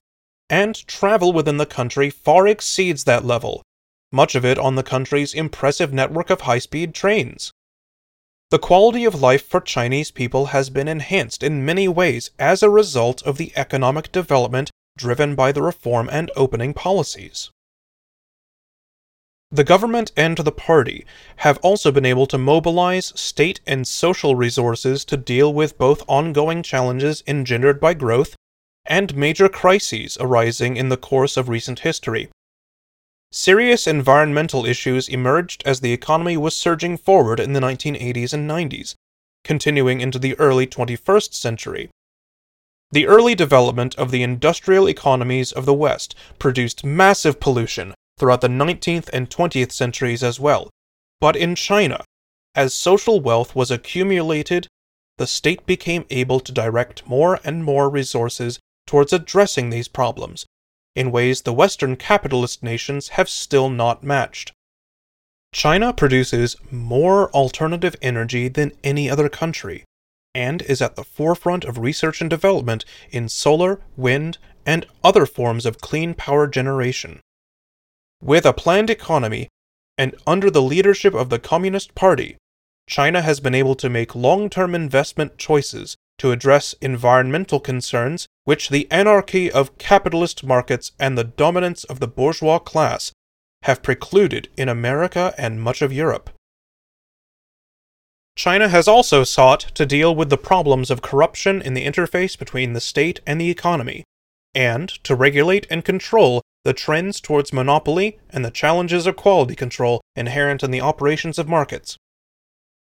and 0.50 0.88
travel 0.88 1.34
within 1.34 1.58
the 1.58 1.66
country 1.66 2.10
far 2.10 2.48
exceeds 2.48 3.04
that 3.04 3.26
level, 3.26 3.64
much 4.12 4.36
of 4.36 4.46
it 4.46 4.58
on 4.58 4.76
the 4.76 4.84
country's 4.84 5.34
impressive 5.34 5.92
network 5.92 6.30
of 6.30 6.42
high 6.42 6.60
speed 6.60 6.94
trains. 6.94 7.52
The 8.52 8.60
quality 8.60 9.04
of 9.04 9.20
life 9.20 9.46
for 9.48 9.60
Chinese 9.60 10.12
people 10.12 10.48
has 10.48 10.70
been 10.70 10.88
enhanced 10.88 11.42
in 11.42 11.66
many 11.66 11.88
ways 11.88 12.30
as 12.38 12.62
a 12.62 12.70
result 12.70 13.24
of 13.24 13.38
the 13.38 13.52
economic 13.56 14.12
development 14.12 14.70
driven 14.98 15.36
by 15.36 15.52
the 15.52 15.62
reform 15.62 16.10
and 16.12 16.32
opening 16.36 16.74
policies. 16.74 17.50
The 19.52 19.64
government 19.64 20.12
and 20.18 20.38
the 20.38 20.52
party 20.52 21.06
have 21.38 21.60
also 21.60 21.92
been 21.92 22.06
able 22.06 22.26
to 22.26 22.40
mobilize 22.40 23.14
state 23.16 23.62
and 23.68 23.88
social 23.88 24.36
resources 24.36 25.06
to 25.06 25.16
deal 25.16 25.54
with 25.54 25.78
both 25.78 26.04
ongoing 26.08 26.64
challenges 26.64 27.24
engendered 27.28 27.80
by 27.80 27.94
growth 27.94 28.36
and 28.86 29.16
major 29.16 29.48
crises 29.48 30.18
arising 30.20 30.76
in 30.76 30.90
the 30.90 30.98
course 30.98 31.38
of 31.38 31.50
recent 31.50 31.80
history. 31.80 32.30
Serious 33.32 33.88
environmental 33.88 34.66
issues 34.66 35.08
emerged 35.08 35.64
as 35.66 35.80
the 35.80 35.94
economy 35.94 36.36
was 36.36 36.56
surging 36.56 36.98
forward 36.98 37.40
in 37.40 37.54
the 37.54 37.60
1980s 37.60 38.34
and 38.34 38.50
90s, 38.50 38.96
continuing 39.44 40.02
into 40.02 40.20
the 40.20 40.38
early 40.40 40.68
21st 40.68 41.34
century. 41.34 41.90
The 42.94 43.08
early 43.08 43.34
development 43.34 43.96
of 43.96 44.12
the 44.12 44.22
industrial 44.22 44.88
economies 44.88 45.52
of 45.52 45.66
the 45.66 45.74
West 45.74 46.14
produced 46.38 46.86
massive 46.86 47.40
pollution 47.40 47.96
throughout 48.20 48.42
the 48.42 48.48
19th 48.48 49.10
and 49.12 49.32
20th 49.32 49.72
centuries 49.72 50.22
as 50.22 50.40
well. 50.40 50.70
But 51.20 51.36
in 51.36 51.56
China, 51.56 52.06
as 52.54 52.76
social 52.76 53.20
wealth 53.20 53.56
was 53.56 53.72
accumulated, 53.72 54.68
the 55.18 55.26
state 55.26 55.66
became 55.66 56.06
able 56.12 56.40
to 56.42 56.52
direct 56.52 57.08
more 57.08 57.40
and 57.44 57.64
more 57.64 57.90
resources 57.90 58.60
towards 58.86 59.12
addressing 59.12 59.72
these 59.72 59.88
problems 59.88 60.46
in 60.96 61.12
ways 61.12 61.42
the 61.42 61.52
Western 61.52 61.96
capitalist 61.96 62.62
nations 62.62 63.08
have 63.18 63.28
still 63.28 63.72
not 63.72 64.04
matched. 64.04 64.52
China 65.52 65.94
produces 65.94 66.58
more 66.70 67.32
alternative 67.32 67.96
energy 68.04 68.50
than 68.50 68.72
any 68.84 69.10
other 69.10 69.30
country, 69.30 69.84
and 70.36 70.62
is 70.64 70.82
at 70.82 70.96
the 70.96 71.04
forefront 71.04 71.64
of 71.64 71.78
research 71.78 72.22
and 72.22 72.30
development 72.30 72.86
in 73.12 73.30
solar, 73.30 73.82
wind, 73.96 74.38
and 74.66 74.86
other 75.04 75.26
forms 75.26 75.66
of 75.66 75.82
clean 75.82 76.14
power 76.14 76.48
generation. 76.48 77.20
With 78.22 78.46
a 78.46 78.54
planned 78.54 78.90
economy, 78.90 79.50
and 79.98 80.16
under 80.26 80.50
the 80.50 80.62
leadership 80.62 81.14
of 81.14 81.30
the 81.30 81.40
Communist 81.40 81.94
Party, 81.94 82.38
China 82.88 83.22
has 83.22 83.40
been 83.40 83.56
able 83.56 83.76
to 83.76 83.90
make 83.90 84.16
long 84.16 84.50
term 84.50 84.76
investment 84.76 85.38
choices 85.38 85.96
to 86.18 86.32
address 86.32 86.76
environmental 86.82 87.60
concerns 87.60 88.28
which 88.44 88.70
the 88.70 88.88
anarchy 88.92 89.52
of 89.52 89.78
capitalist 89.78 90.44
markets 90.44 90.92
and 91.00 91.18
the 91.18 91.24
dominance 91.24 91.84
of 91.86 92.00
the 92.00 92.08
bourgeois 92.08 92.60
class 92.60 93.12
have 93.64 93.84
precluded 93.84 94.50
in 94.58 94.68
America 94.68 95.34
and 95.38 95.62
much 95.62 95.82
of 95.82 95.94
Europe. 95.94 96.30
China 98.36 98.68
has 98.70 98.88
also 98.88 99.24
sought 99.24 99.60
to 99.76 99.86
deal 99.86 100.16
with 100.16 100.30
the 100.30 100.38
problems 100.38 100.90
of 100.90 101.02
corruption 101.02 101.62
in 101.62 101.74
the 101.74 101.86
interface 101.86 102.38
between 102.38 102.74
the 102.74 102.82
state 102.82 103.20
and 103.28 103.40
the 103.40 103.50
economy, 103.50 104.04
and 104.56 104.90
to 105.04 105.16
regulate 105.16 105.68
and 105.70 105.86
control 105.86 106.42
the 106.64 106.74
trends 106.74 107.20
towards 107.20 107.54
monopoly, 107.54 108.20
and 108.30 108.44
the 108.44 108.52
challenges 108.52 109.06
of 109.06 109.16
quality 109.16 109.56
control 109.56 110.02
inherent 110.16 110.64
in 110.64 110.72
the 110.72 110.82
operations 110.82 111.38
of 111.38 111.48
markets. 111.48 111.98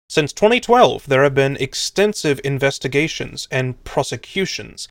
Since 0.08 0.32
2012, 0.32 1.06
there 1.06 1.24
have 1.24 1.34
been 1.34 1.56
extensive 1.56 2.40
investigations 2.44 3.48
and 3.50 3.82
prosecutions 3.84 4.88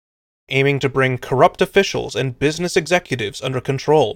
aiming 0.49 0.79
to 0.79 0.89
bring 0.89 1.17
corrupt 1.17 1.61
officials 1.61 2.15
and 2.15 2.37
business 2.37 2.77
executives 2.77 3.41
under 3.41 3.59
control. 3.59 4.15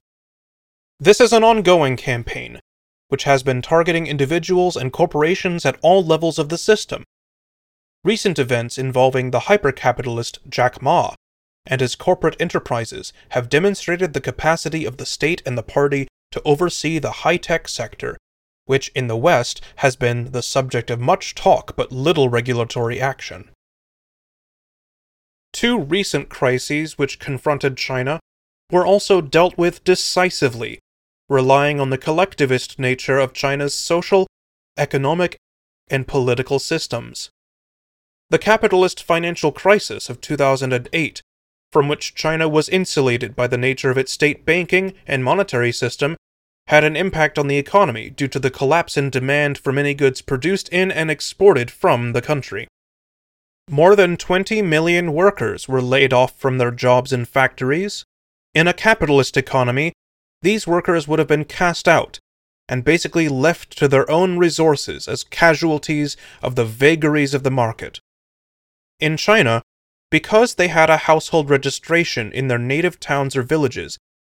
This 0.99 1.19
is 1.19 1.33
an 1.33 1.43
ongoing 1.43 1.97
campaign, 1.97 2.59
which 3.09 3.25
has 3.25 3.43
been 3.43 3.61
targeting 3.61 4.07
individuals 4.07 4.75
and 4.75 4.93
corporations 4.93 5.65
at 5.65 5.77
all 5.81 6.03
levels 6.03 6.39
of 6.39 6.49
the 6.49 6.57
system. 6.57 7.03
Recent 8.03 8.39
events 8.39 8.77
involving 8.77 9.31
the 9.31 9.41
hypercapitalist 9.41 10.39
Jack 10.47 10.81
Ma 10.81 11.13
and 11.65 11.81
his 11.81 11.95
corporate 11.95 12.37
enterprises 12.39 13.11
have 13.29 13.49
demonstrated 13.49 14.13
the 14.13 14.21
capacity 14.21 14.85
of 14.85 14.97
the 14.97 15.05
state 15.05 15.41
and 15.45 15.57
the 15.57 15.63
party 15.63 16.07
to 16.31 16.41
oversee 16.45 16.99
the 16.99 17.11
high 17.23 17.37
tech 17.37 17.67
sector, 17.67 18.17
which 18.65 18.89
in 18.95 19.07
the 19.07 19.17
West 19.17 19.61
has 19.77 19.95
been 19.95 20.31
the 20.31 20.41
subject 20.41 20.89
of 20.89 20.99
much 20.99 21.35
talk 21.35 21.75
but 21.75 21.91
little 21.91 22.29
regulatory 22.29 23.01
action. 23.01 23.49
Two 25.51 25.79
recent 25.79 26.29
crises 26.29 26.97
which 26.97 27.19
confronted 27.19 27.77
China 27.77 28.19
were 28.71 28.85
also 28.85 29.19
dealt 29.19 29.57
with 29.57 29.83
decisively, 29.83 30.79
relying 31.29 31.79
on 31.79 31.91
the 31.91 31.97
collectivist 31.97 32.79
nature 32.79 33.19
of 33.19 33.33
China's 33.33 33.75
social, 33.75 34.27
economic, 34.77 35.37
and 35.89 36.07
political 36.07 36.59
systems. 36.59 37.29
The 38.29 38.39
capitalist 38.39 39.01
financial 39.03 39.51
crisis 39.51 40.09
of 40.09 40.21
2008, 40.21 41.21
from 41.71 41.87
which 41.87 42.15
China 42.15 42.49
was 42.49 42.69
insulated 42.69 43.35
by 43.35 43.47
the 43.47 43.57
nature 43.57 43.91
of 43.91 43.97
its 43.97 44.11
state 44.11 44.45
banking 44.45 44.93
and 45.07 45.23
monetary 45.23 45.71
system, 45.71 46.17
had 46.67 46.83
an 46.83 46.95
impact 46.95 47.39
on 47.39 47.47
the 47.47 47.57
economy 47.57 48.09
due 48.09 48.27
to 48.27 48.39
the 48.39 48.51
collapse 48.51 48.97
in 48.97 49.09
demand 49.09 49.57
for 49.57 49.71
many 49.71 49.93
goods 49.95 50.21
produced 50.21 50.69
in 50.69 50.91
and 50.91 51.09
exported 51.09 51.71
from 51.71 52.13
the 52.13 52.21
country. 52.21 52.67
More 53.69 53.95
than 53.95 54.17
20 54.17 54.61
million 54.61 55.13
workers 55.13 55.67
were 55.67 55.81
laid 55.81 56.13
off 56.13 56.37
from 56.37 56.57
their 56.57 56.71
jobs 56.71 57.13
in 57.13 57.25
factories. 57.25 58.03
In 58.53 58.67
a 58.67 58.73
capitalist 58.73 59.37
economy, 59.37 59.93
these 60.41 60.67
workers 60.67 61.07
would 61.07 61.19
have 61.19 61.27
been 61.27 61.45
cast 61.45 61.87
out 61.87 62.19
and 62.67 62.85
basically 62.85 63.27
left 63.27 63.77
to 63.77 63.87
their 63.87 64.09
own 64.09 64.37
resources 64.37 65.07
as 65.07 65.23
casualties 65.23 66.15
of 66.41 66.55
the 66.55 66.65
vagaries 66.65 67.33
of 67.33 67.43
the 67.43 67.51
market. 67.51 67.99
In 68.99 69.17
China, 69.17 69.63
because 70.11 70.55
they 70.55 70.67
had 70.67 70.89
a 70.89 70.97
household 70.97 71.49
registration 71.49 72.31
in 72.31 72.47
their 72.47 72.59
native 72.59 72.99
towns 72.99 73.35
or 73.35 73.41
villages, 73.41 73.97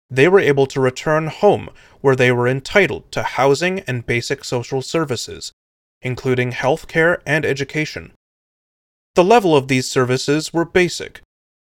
they 0.10 0.28
were 0.28 0.40
able 0.40 0.66
to 0.68 0.82
return 0.82 1.28
home 1.28 1.70
where 2.02 2.16
they 2.16 2.32
were 2.32 2.48
entitled 2.48 3.12
to 3.12 3.24
housing 3.24 3.80
and 3.82 4.06
basic 4.06 4.44
social 4.44 4.82
services, 4.82 5.52
including 6.02 6.52
health 6.52 6.88
care 6.88 7.22
and 7.26 7.46
education. 7.46 8.12
The 9.16 9.24
level 9.24 9.56
of 9.56 9.68
these 9.68 9.90
services 9.90 10.54
were 10.54 10.66
basic, 10.66 11.22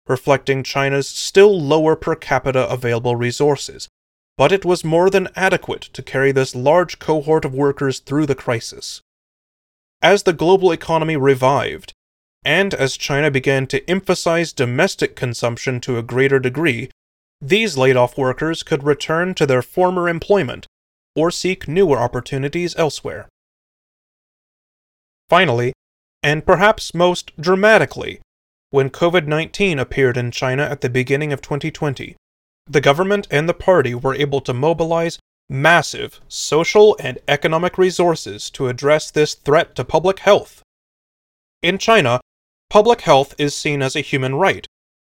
reflecting 0.06 0.62
China's 0.62 1.08
still 1.08 1.58
lower 1.58 1.96
per 1.96 2.14
capita 2.14 2.68
available 2.68 3.16
resources, 3.16 3.88
but 4.36 4.52
it 4.52 4.64
was 4.64 4.84
more 4.84 5.10
than 5.10 5.28
adequate 5.36 5.82
to 5.92 6.02
carry 6.02 6.32
this 6.32 6.54
large 6.54 6.98
cohort 6.98 7.44
of 7.44 7.54
workers 7.54 8.00
through 8.00 8.26
the 8.26 8.34
crisis. 8.34 9.00
As 10.02 10.24
the 10.24 10.32
global 10.32 10.72
economy 10.72 11.16
revived, 11.16 11.92
and 12.44 12.74
as 12.74 12.96
China 12.96 13.30
began 13.30 13.66
to 13.68 13.88
emphasize 13.88 14.52
domestic 14.52 15.16
consumption 15.16 15.80
to 15.80 15.96
a 15.96 16.02
greater 16.02 16.38
degree, 16.38 16.90
these 17.40 17.76
laid 17.76 17.96
off 17.96 18.18
workers 18.18 18.62
could 18.62 18.84
return 18.84 19.34
to 19.34 19.46
their 19.46 19.62
former 19.62 20.08
employment 20.08 20.66
or 21.16 21.30
seek 21.30 21.68
newer 21.68 21.98
opportunities 21.98 22.74
elsewhere. 22.76 23.28
Finally, 25.28 25.72
and 26.22 26.44
perhaps 26.44 26.94
most 26.94 27.32
dramatically, 27.40 28.20
when 28.70 28.90
COVID 28.90 29.26
19 29.26 29.78
appeared 29.78 30.16
in 30.16 30.30
China 30.30 30.64
at 30.64 30.80
the 30.80 30.90
beginning 30.90 31.32
of 31.32 31.40
2020, 31.40 32.16
the 32.66 32.80
government 32.80 33.26
and 33.30 33.48
the 33.48 33.54
party 33.54 33.94
were 33.94 34.14
able 34.14 34.40
to 34.40 34.54
mobilize 34.54 35.18
massive 35.48 36.20
social 36.28 36.96
and 37.00 37.18
economic 37.28 37.76
resources 37.76 38.48
to 38.50 38.68
address 38.68 39.10
this 39.10 39.34
threat 39.34 39.74
to 39.74 39.84
public 39.84 40.20
health. 40.20 40.62
In 41.62 41.78
China, 41.78 42.20
public 42.70 43.02
health 43.02 43.34
is 43.38 43.54
seen 43.54 43.82
as 43.82 43.94
a 43.94 44.00
human 44.00 44.34
right, 44.34 44.66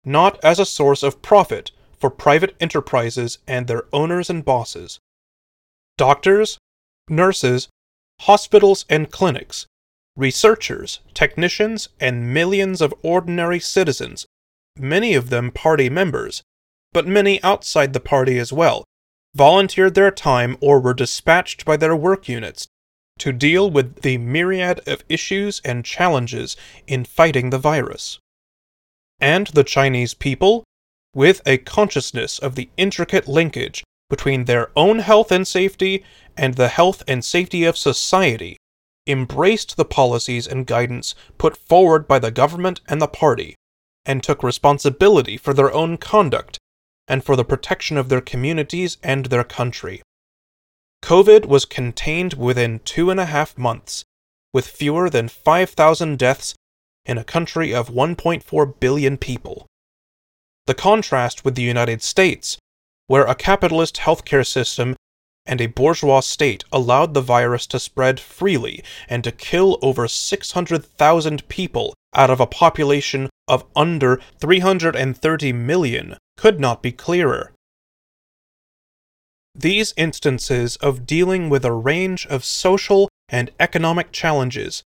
not 0.04 0.42
as 0.42 0.58
a 0.58 0.66
source 0.66 1.02
of 1.02 1.22
profit 1.22 1.70
for 1.98 2.10
private 2.10 2.56
enterprises 2.60 3.38
and 3.46 3.66
their 3.66 3.84
owners 3.92 4.28
and 4.30 4.44
bosses. 4.44 4.98
Doctors, 5.96 6.58
nurses, 7.08 7.68
hospitals, 8.20 8.84
and 8.88 9.10
clinics 9.10 9.66
researchers, 10.14 11.00
technicians, 11.14 11.88
and 11.98 12.34
millions 12.34 12.82
of 12.82 12.92
ordinary 13.02 13.58
citizens, 13.58 14.26
many 14.76 15.14
of 15.14 15.30
them 15.30 15.50
party 15.50 15.88
members, 15.88 16.42
but 16.92 17.06
many 17.06 17.42
outside 17.42 17.92
the 17.92 18.00
party 18.00 18.38
as 18.38 18.52
well, 18.52 18.84
volunteered 19.34 19.94
their 19.94 20.10
time 20.10 20.56
or 20.60 20.80
were 20.80 20.94
dispatched 20.94 21.64
by 21.64 21.76
their 21.76 21.96
work 21.96 22.28
units 22.28 22.66
to 23.18 23.32
deal 23.32 23.70
with 23.70 24.02
the 24.02 24.18
myriad 24.18 24.80
of 24.86 25.04
issues 25.08 25.60
and 25.64 25.84
challenges 25.84 26.56
in 26.86 27.04
fighting 27.04 27.50
the 27.50 27.58
virus. 27.58 28.18
And 29.20 29.46
the 29.48 29.64
Chinese 29.64 30.14
people, 30.14 30.64
with 31.14 31.40
a 31.46 31.58
consciousness 31.58 32.38
of 32.38 32.54
the 32.54 32.68
intricate 32.76 33.28
linkage 33.28 33.84
between 34.10 34.44
their 34.44 34.70
own 34.76 34.98
health 34.98 35.30
and 35.30 35.46
safety 35.46 36.04
and 36.36 36.54
the 36.54 36.68
health 36.68 37.02
and 37.06 37.24
safety 37.24 37.64
of 37.64 37.76
society, 37.76 38.56
embraced 39.06 39.76
the 39.76 39.84
policies 39.84 40.46
and 40.46 40.66
guidance 40.66 41.14
put 41.38 41.56
forward 41.56 42.06
by 42.06 42.18
the 42.18 42.30
government 42.30 42.80
and 42.88 43.00
the 43.00 43.08
party, 43.08 43.54
and 44.04 44.22
took 44.22 44.42
responsibility 44.42 45.36
for 45.36 45.54
their 45.54 45.72
own 45.72 45.96
conduct 45.96 46.58
and 47.12 47.22
for 47.22 47.36
the 47.36 47.44
protection 47.44 47.98
of 47.98 48.08
their 48.08 48.22
communities 48.22 48.96
and 49.02 49.26
their 49.26 49.44
country. 49.44 50.00
COVID 51.04 51.44
was 51.44 51.66
contained 51.66 52.32
within 52.32 52.78
two 52.86 53.10
and 53.10 53.20
a 53.20 53.26
half 53.26 53.58
months, 53.58 54.06
with 54.54 54.66
fewer 54.66 55.10
than 55.10 55.28
5,000 55.28 56.18
deaths 56.18 56.54
in 57.04 57.18
a 57.18 57.24
country 57.24 57.74
of 57.74 57.90
1.4 57.90 58.80
billion 58.80 59.18
people. 59.18 59.66
The 60.66 60.72
contrast 60.72 61.44
with 61.44 61.54
the 61.54 61.60
United 61.74 62.02
States, 62.02 62.56
where 63.08 63.26
a 63.26 63.34
capitalist 63.34 63.96
healthcare 63.96 64.46
system 64.46 64.96
and 65.46 65.60
a 65.60 65.66
bourgeois 65.66 66.20
state 66.20 66.64
allowed 66.70 67.14
the 67.14 67.20
virus 67.20 67.66
to 67.66 67.78
spread 67.78 68.20
freely 68.20 68.82
and 69.08 69.24
to 69.24 69.32
kill 69.32 69.78
over 69.82 70.06
600,000 70.06 71.48
people 71.48 71.94
out 72.14 72.30
of 72.30 72.40
a 72.40 72.46
population 72.46 73.28
of 73.48 73.64
under 73.74 74.20
330 74.40 75.52
million 75.52 76.16
could 76.36 76.60
not 76.60 76.82
be 76.82 76.92
clearer. 76.92 77.52
These 79.54 79.92
instances 79.96 80.76
of 80.76 81.06
dealing 81.06 81.50
with 81.50 81.64
a 81.64 81.72
range 81.72 82.26
of 82.26 82.44
social 82.44 83.08
and 83.28 83.50
economic 83.60 84.12
challenges 84.12 84.82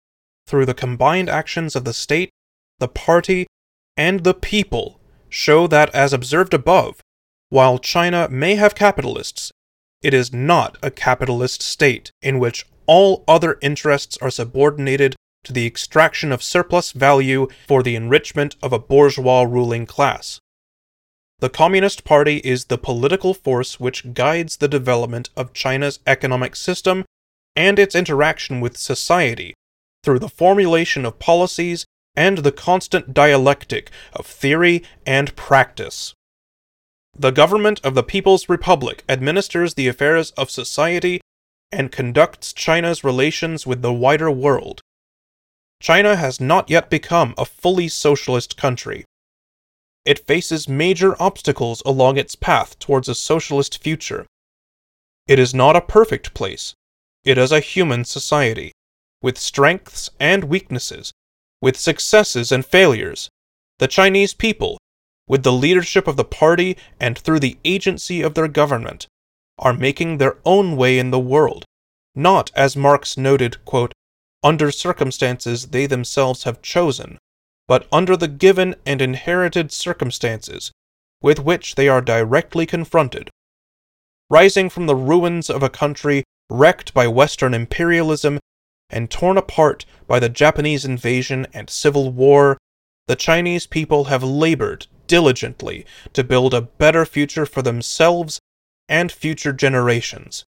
through 0.47 0.67
the 0.67 0.75
combined 0.75 1.29
actions 1.29 1.77
of 1.77 1.85
the 1.85 1.93
state, 1.93 2.31
the 2.79 2.89
party, 2.89 3.47
and 3.97 4.25
the 4.25 4.35
people 4.35 5.01
show 5.29 5.67
that, 5.67 5.95
as 5.95 6.13
observed 6.13 6.55
above, 6.55 7.01
while 7.49 7.79
China 7.79 8.29
may 8.29 8.55
have 8.55 8.75
capitalists 8.75 9.53
it 10.03 10.15
is 10.15 10.33
not 10.33 10.77
a 10.83 10.91
capitalist 10.91 11.63
state 11.63 12.11
in 12.23 12.39
which 12.39 12.67
all 12.87 13.25
other 13.27 13.59
interests 13.61 14.17
are 14.19 14.31
subordinated 14.31 15.17
to 15.45 15.53
the 15.53 15.67
extraction 15.67 16.33
of 16.33 16.43
surplus 16.43 16.93
value 16.93 17.49
for 17.67 17.83
the 17.83 17.97
enrichment 17.97 18.57
of 18.63 18.73
a 18.73 18.79
bourgeois 18.79 19.43
ruling 19.43 19.87
class. 19.87 20.41
The 21.39 21.51
Communist 21.51 22.05
Party 22.05 22.39
is 22.39 22.65
the 22.65 22.79
political 22.79 23.35
force 23.35 23.79
which 23.79 24.15
guides 24.15 24.57
the 24.57 24.69
development 24.69 25.31
of 25.37 25.53
China's 25.53 26.01
economic 26.07 26.57
system 26.57 27.05
and 27.55 27.79
its 27.79 27.95
interaction 27.95 28.61
with 28.61 28.77
society 28.77 29.55
through 30.03 30.19
the 30.19 30.29
formulation 30.29 31.05
of 31.05 31.19
policies 31.19 31.85
and 32.17 32.39
the 32.39 32.53
constant 32.53 33.13
dialectic 33.13 33.91
of 34.15 34.27
theory 34.27 34.83
and 35.05 35.37
practice. 35.37 36.15
The 37.19 37.31
government 37.31 37.81
of 37.83 37.95
the 37.95 38.03
People's 38.03 38.47
Republic 38.47 39.03
administers 39.09 39.73
the 39.73 39.89
affairs 39.89 40.33
of 40.33 40.51
society 40.51 41.23
and 41.73 41.91
conducts 41.91 42.53
China's 42.53 43.03
relations 43.03 43.67
with 43.67 43.81
the 43.81 43.93
wider 43.93 44.31
world. 44.31 44.83
China 45.81 46.17
has 46.17 46.43
not 46.43 46.69
yet 46.69 46.91
become 46.91 47.33
a 47.39 47.47
fully 47.47 47.89
socialist 47.89 48.59
country. 48.59 49.07
It 50.05 50.27
faces 50.27 50.69
major 50.69 51.17
obstacles 51.21 51.83
along 51.87 52.19
its 52.19 52.37
path 52.37 52.79
towards 52.79 53.09
a 53.09 53.15
socialist 53.15 53.83
future. 53.83 54.27
It 55.27 55.39
is 55.39 55.55
not 55.55 55.75
a 55.75 55.81
perfect 55.81 56.35
place. 56.35 56.75
It 57.25 57.39
is 57.39 57.51
a 57.51 57.61
human 57.61 58.05
society, 58.05 58.73
with 59.23 59.39
strengths 59.39 60.11
and 60.21 60.45
weaknesses, 60.45 61.13
with 61.63 61.79
successes 61.79 62.53
and 62.53 62.65
failures. 62.65 63.31
The 63.79 63.89
Chinese 63.89 64.35
people 64.35 64.77
with 65.29 65.43
the 65.43 65.53
leadership 65.53 66.07
of 66.07 66.17
the 66.17 66.25
party 66.25 66.77
and 67.01 67.19
through 67.19 67.41
the 67.41 67.59
agency 67.65 68.23
of 68.23 68.35
their 68.35 68.49
government, 68.49 69.07
are 69.59 69.73
making 69.73 70.19
their 70.19 70.37
own 70.45 70.77
way 70.77 70.99
in 70.99 71.11
the 71.11 71.19
world, 71.19 71.65
not, 72.15 72.51
as 72.55 72.77
Marx 72.77 73.17
noted, 73.17 73.65
quote, 73.65 73.93
under 74.43 74.71
circumstances 74.71 75.69
they 75.69 75.87
themselves 75.87 76.45
have 76.45 76.63
chosen, 76.63 77.19
but 77.67 77.87
under 77.91 78.17
the 78.17 78.29
given 78.29 78.75
and 78.85 79.03
inherited 79.03 79.73
circumstances 79.73 80.71
with 81.21 81.41
which 81.41 81.75
they 81.75 81.89
are 81.89 82.01
directly 82.01 82.67
confronted. 82.67 83.31
Rising 84.31 84.71
from 84.71 84.87
the 84.87 84.97
ruins 84.97 85.51
of 85.51 85.63
a 85.63 85.71
country 85.71 86.25
wrecked 86.49 86.95
by 86.95 87.09
Western 87.09 87.55
imperialism 87.55 88.39
and 88.91 89.11
torn 89.11 89.37
apart 89.37 89.85
by 90.07 90.21
the 90.21 90.29
Japanese 90.29 90.85
invasion 90.85 91.47
and 91.53 91.69
civil 91.69 92.13
war, 92.13 92.57
the 93.09 93.17
Chinese 93.17 93.67
people 93.67 94.05
have 94.05 94.23
labored 94.23 94.87
diligently 95.07 95.87
to 96.13 96.25
build 96.25 96.55
a 96.55 96.63
better 96.63 97.05
future 97.05 97.47
for 97.47 97.63
themselves 97.63 98.41
and 98.89 99.11
future 99.11 99.53
generations. 99.53 100.45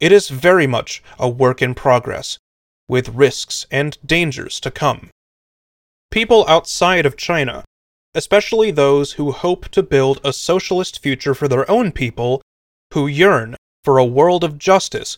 It 0.00 0.12
is 0.12 0.28
very 0.28 0.66
much 0.66 1.02
a 1.18 1.28
work 1.28 1.62
in 1.62 1.74
progress, 1.74 2.38
with 2.88 3.08
risks 3.10 3.66
and 3.70 3.96
dangers 4.04 4.60
to 4.60 4.70
come. 4.70 5.10
People 6.10 6.44
outside 6.48 7.06
of 7.06 7.16
China, 7.16 7.64
especially 8.14 8.70
those 8.70 9.12
who 9.12 9.32
hope 9.32 9.68
to 9.70 9.82
build 9.82 10.20
a 10.22 10.32
socialist 10.32 11.02
future 11.02 11.34
for 11.34 11.48
their 11.48 11.70
own 11.70 11.92
people, 11.92 12.42
who 12.92 13.06
yearn 13.06 13.56
for 13.84 13.98
a 13.98 14.04
world 14.04 14.44
of 14.44 14.58
justice, 14.58 15.16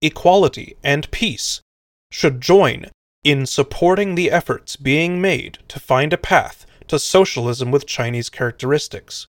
equality, 0.00 0.76
and 0.84 1.10
peace, 1.10 1.60
should 2.12 2.40
join 2.40 2.86
in 3.24 3.44
supporting 3.44 4.14
the 4.14 4.30
efforts 4.30 4.76
being 4.76 5.20
made 5.20 5.58
to 5.66 5.80
find 5.80 6.12
a 6.12 6.18
path 6.18 6.64
to 6.88 6.98
socialism 6.98 7.70
with 7.70 7.86
Chinese 7.86 8.28
characteristics. 8.28 9.26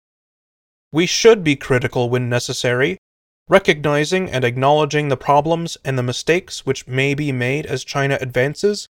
We 0.92 1.06
should 1.06 1.42
be 1.42 1.56
critical 1.56 2.10
when 2.10 2.28
necessary, 2.28 2.98
recognizing 3.48 4.30
and 4.30 4.44
acknowledging 4.44 5.08
the 5.08 5.16
problems 5.16 5.76
and 5.84 5.98
the 5.98 6.02
mistakes 6.02 6.64
which 6.66 6.86
may 6.86 7.14
be 7.14 7.32
made 7.32 7.66
as 7.66 7.84
China 7.84 8.18
advances, 8.20 8.86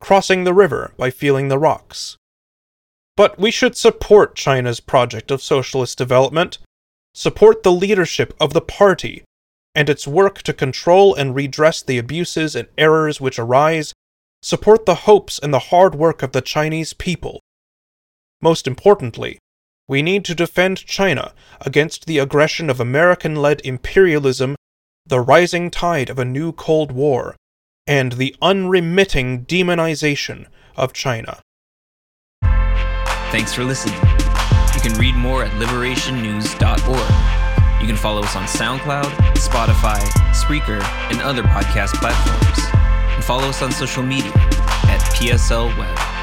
crossing 0.00 0.44
the 0.44 0.54
river 0.54 0.92
by 0.96 1.10
feeling 1.10 1.48
the 1.48 1.58
rocks. 1.58 2.16
But 3.16 3.38
we 3.38 3.50
should 3.50 3.76
support 3.76 4.36
China's 4.36 4.80
project 4.80 5.30
of 5.30 5.42
socialist 5.42 5.96
development, 5.96 6.58
support 7.14 7.62
the 7.62 7.72
leadership 7.72 8.34
of 8.38 8.52
the 8.52 8.60
party, 8.60 9.24
and 9.74 9.88
its 9.88 10.06
work 10.06 10.42
to 10.42 10.52
control 10.52 11.14
and 11.14 11.34
redress 11.34 11.82
the 11.82 11.98
abuses 11.98 12.54
and 12.54 12.68
errors 12.76 13.20
which 13.20 13.38
arise, 13.38 13.94
support 14.42 14.86
the 14.86 15.06
hopes 15.06 15.38
and 15.38 15.52
the 15.52 15.70
hard 15.70 15.94
work 15.94 16.22
of 16.22 16.32
the 16.32 16.42
Chinese 16.42 16.92
people. 16.92 17.40
Most 18.40 18.66
importantly, 18.66 19.38
we 19.88 20.02
need 20.02 20.24
to 20.24 20.34
defend 20.34 20.84
China 20.84 21.32
against 21.60 22.06
the 22.06 22.18
aggression 22.18 22.68
of 22.68 22.80
American 22.80 23.36
led 23.36 23.60
imperialism, 23.64 24.56
the 25.06 25.20
rising 25.20 25.70
tide 25.70 26.10
of 26.10 26.18
a 26.18 26.24
new 26.24 26.52
Cold 26.52 26.90
War, 26.92 27.36
and 27.86 28.12
the 28.12 28.34
unremitting 28.42 29.44
demonization 29.44 30.46
of 30.76 30.92
China. 30.92 31.40
Thanks 33.30 33.54
for 33.54 33.64
listening. 33.64 34.00
You 34.74 34.80
can 34.80 34.98
read 34.98 35.14
more 35.14 35.44
at 35.44 35.52
liberationnews.org. 35.52 37.80
You 37.80 37.86
can 37.86 37.96
follow 37.96 38.22
us 38.22 38.34
on 38.34 38.44
SoundCloud, 38.44 39.10
Spotify, 39.34 40.00
Spreaker, 40.32 40.82
and 41.10 41.20
other 41.22 41.42
podcast 41.42 41.94
platforms. 41.94 42.58
And 43.14 43.22
follow 43.22 43.48
us 43.48 43.62
on 43.62 43.70
social 43.70 44.02
media 44.02 44.32
at 44.34 45.00
PSL 45.14 45.76
Web. 45.78 46.15